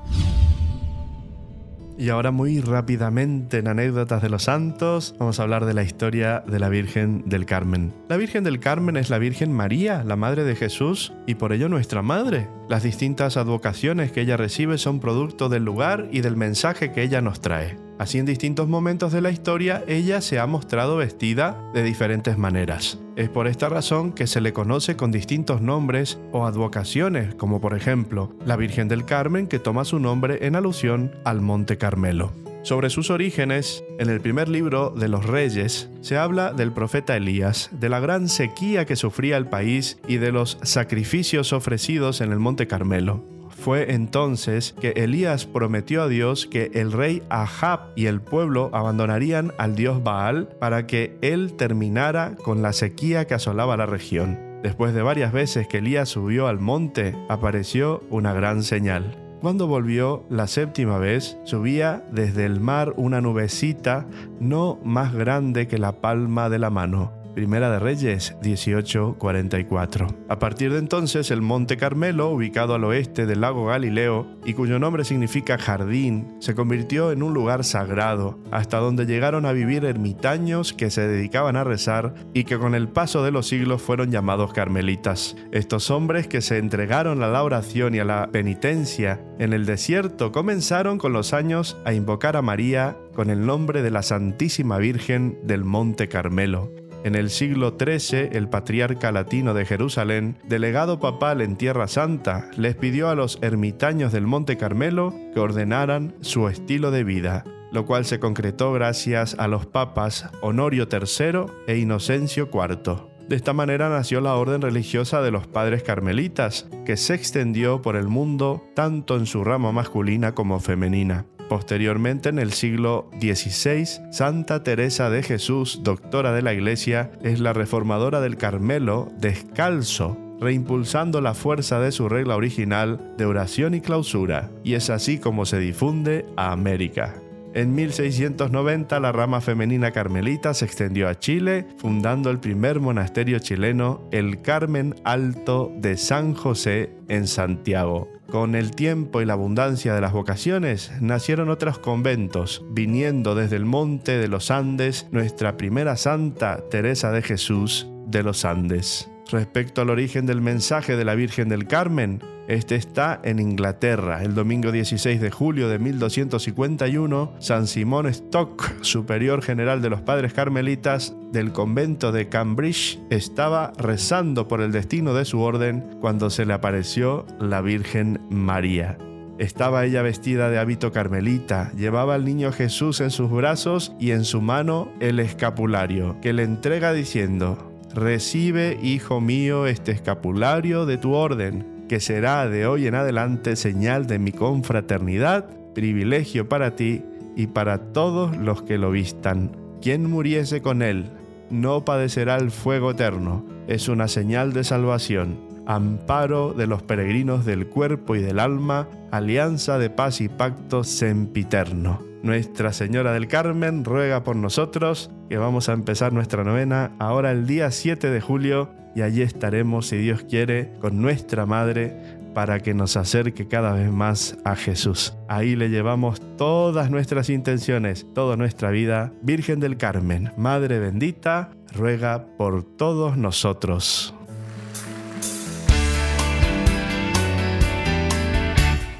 [1.98, 6.44] Y ahora muy rápidamente en anécdotas de los santos vamos a hablar de la historia
[6.46, 7.92] de la Virgen del Carmen.
[8.08, 11.68] La Virgen del Carmen es la Virgen María, la Madre de Jesús, y por ello
[11.68, 12.46] nuestra Madre.
[12.68, 17.22] Las distintas advocaciones que ella recibe son producto del lugar y del mensaje que ella
[17.22, 17.76] nos trae.
[18.02, 22.98] Así en distintos momentos de la historia ella se ha mostrado vestida de diferentes maneras.
[23.14, 27.76] Es por esta razón que se le conoce con distintos nombres o advocaciones, como por
[27.76, 32.32] ejemplo la Virgen del Carmen que toma su nombre en alusión al Monte Carmelo.
[32.62, 37.70] Sobre sus orígenes, en el primer libro de los Reyes se habla del profeta Elías,
[37.70, 42.40] de la gran sequía que sufría el país y de los sacrificios ofrecidos en el
[42.40, 43.22] Monte Carmelo.
[43.62, 49.52] Fue entonces que Elías prometió a Dios que el rey Ahab y el pueblo abandonarían
[49.56, 54.36] al dios Baal para que él terminara con la sequía que asolaba la región.
[54.64, 59.16] Después de varias veces que Elías subió al monte, apareció una gran señal.
[59.40, 64.08] Cuando volvió la séptima vez, subía desde el mar una nubecita
[64.40, 67.21] no más grande que la palma de la mano.
[67.34, 70.06] Primera de Reyes 18:44.
[70.28, 74.78] A partir de entonces, el Monte Carmelo, ubicado al oeste del lago Galileo y cuyo
[74.78, 80.74] nombre significa jardín, se convirtió en un lugar sagrado, hasta donde llegaron a vivir ermitaños
[80.74, 84.52] que se dedicaban a rezar y que con el paso de los siglos fueron llamados
[84.52, 85.34] carmelitas.
[85.52, 90.32] Estos hombres que se entregaron a la oración y a la penitencia en el desierto
[90.32, 95.38] comenzaron con los años a invocar a María con el nombre de la Santísima Virgen
[95.42, 96.81] del Monte Carmelo.
[97.04, 102.76] En el siglo XIII, el patriarca latino de Jerusalén, delegado papal en Tierra Santa, les
[102.76, 108.04] pidió a los ermitaños del Monte Carmelo que ordenaran su estilo de vida, lo cual
[108.04, 113.12] se concretó gracias a los papas Honorio III e Inocencio IV.
[113.28, 117.96] De esta manera nació la orden religiosa de los padres carmelitas, que se extendió por
[117.96, 121.24] el mundo tanto en su rama masculina como femenina.
[121.52, 127.52] Posteriormente, en el siglo XVI, Santa Teresa de Jesús, doctora de la Iglesia, es la
[127.52, 134.48] reformadora del Carmelo descalzo reimpulsando la fuerza de su regla original de oración y clausura,
[134.64, 137.16] y es así como se difunde a América.
[137.52, 144.08] En 1690 la rama femenina carmelita se extendió a Chile, fundando el primer monasterio chileno,
[144.10, 148.08] el Carmen Alto de San José en Santiago.
[148.32, 153.66] Con el tiempo y la abundancia de las vocaciones nacieron otros conventos, viniendo desde el
[153.66, 159.11] monte de los Andes nuestra primera santa Teresa de Jesús de los Andes.
[159.32, 164.22] Respecto al origen del mensaje de la Virgen del Carmen, este está en Inglaterra.
[164.22, 170.34] El domingo 16 de julio de 1251, San Simón Stock, superior general de los padres
[170.34, 176.44] carmelitas del convento de Cambridge, estaba rezando por el destino de su orden cuando se
[176.44, 178.98] le apareció la Virgen María.
[179.38, 184.26] Estaba ella vestida de hábito carmelita, llevaba al niño Jesús en sus brazos y en
[184.26, 191.12] su mano el escapulario, que le entrega diciendo, Recibe, hijo mío, este escapulario de tu
[191.12, 197.02] orden, que será de hoy en adelante señal de mi confraternidad, privilegio para ti
[197.36, 199.56] y para todos los que lo vistan.
[199.82, 201.10] Quien muriese con él
[201.50, 207.66] no padecerá el fuego eterno, es una señal de salvación, amparo de los peregrinos del
[207.66, 212.11] cuerpo y del alma, alianza de paz y pacto sempiterno.
[212.22, 217.46] Nuestra Señora del Carmen ruega por nosotros que vamos a empezar nuestra novena ahora el
[217.46, 221.96] día 7 de julio y allí estaremos, si Dios quiere, con nuestra Madre
[222.32, 225.14] para que nos acerque cada vez más a Jesús.
[225.28, 229.12] Ahí le llevamos todas nuestras intenciones, toda nuestra vida.
[229.22, 234.14] Virgen del Carmen, Madre bendita, ruega por todos nosotros.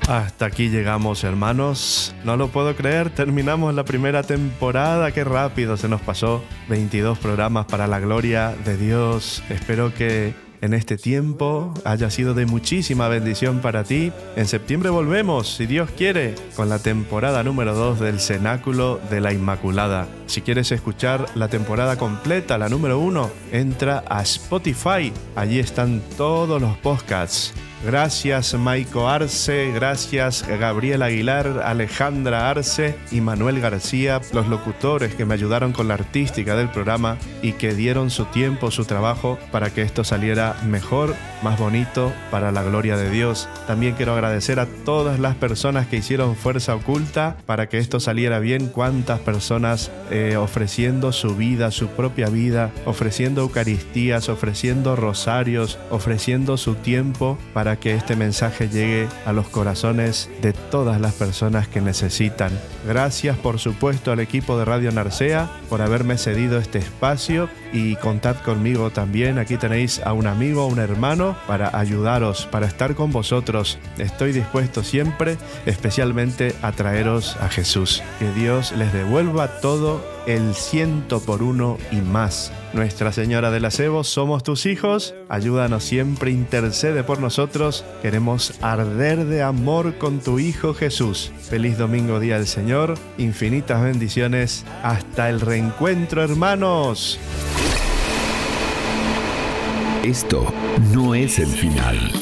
[0.09, 2.15] Hasta aquí llegamos, hermanos.
[2.25, 5.13] No lo puedo creer, terminamos la primera temporada.
[5.13, 6.43] Qué rápido se nos pasó.
[6.69, 9.43] 22 programas para la gloria de Dios.
[9.49, 14.13] Espero que en este tiempo haya sido de muchísima bendición para ti.
[14.37, 19.33] En septiembre volvemos, si Dios quiere, con la temporada número 2 del Cenáculo de la
[19.33, 20.09] Inmaculada.
[20.33, 25.13] Si quieres escuchar la temporada completa, la número 1, entra a Spotify.
[25.37, 27.53] Allí están todos los podcasts.
[27.85, 35.35] Gracias Maico Arce, gracias Gabriel Aguilar, Alejandra Arce y Manuel García, los locutores que me
[35.35, 39.83] ayudaron con la artística del programa y que dieron su tiempo, su trabajo para que
[39.83, 43.49] esto saliera mejor, más bonito, para la gloria de Dios.
[43.67, 48.39] También quiero agradecer a todas las personas que hicieron fuerza oculta para que esto saliera
[48.39, 49.91] bien, cuántas personas
[50.37, 57.95] ofreciendo su vida, su propia vida, ofreciendo Eucaristías, ofreciendo rosarios, ofreciendo su tiempo para que
[57.95, 62.53] este mensaje llegue a los corazones de todas las personas que necesitan.
[62.87, 68.37] Gracias por supuesto al equipo de Radio Narcea por haberme cedido este espacio y contad
[68.37, 69.39] conmigo también.
[69.39, 73.79] Aquí tenéis a un amigo, un hermano para ayudaros, para estar con vosotros.
[73.99, 78.03] Estoy dispuesto siempre, especialmente a traeros a Jesús.
[78.19, 82.53] Que Dios les devuelva todo el ciento por uno y más.
[82.73, 89.25] Nuestra Señora de las Evos, somos tus hijos, ayúdanos siempre, intercede por nosotros, queremos arder
[89.25, 91.33] de amor con tu Hijo Jesús.
[91.41, 97.19] Feliz domingo día del Señor, infinitas bendiciones, hasta el reencuentro hermanos.
[100.03, 100.53] Esto
[100.93, 102.22] no es el final.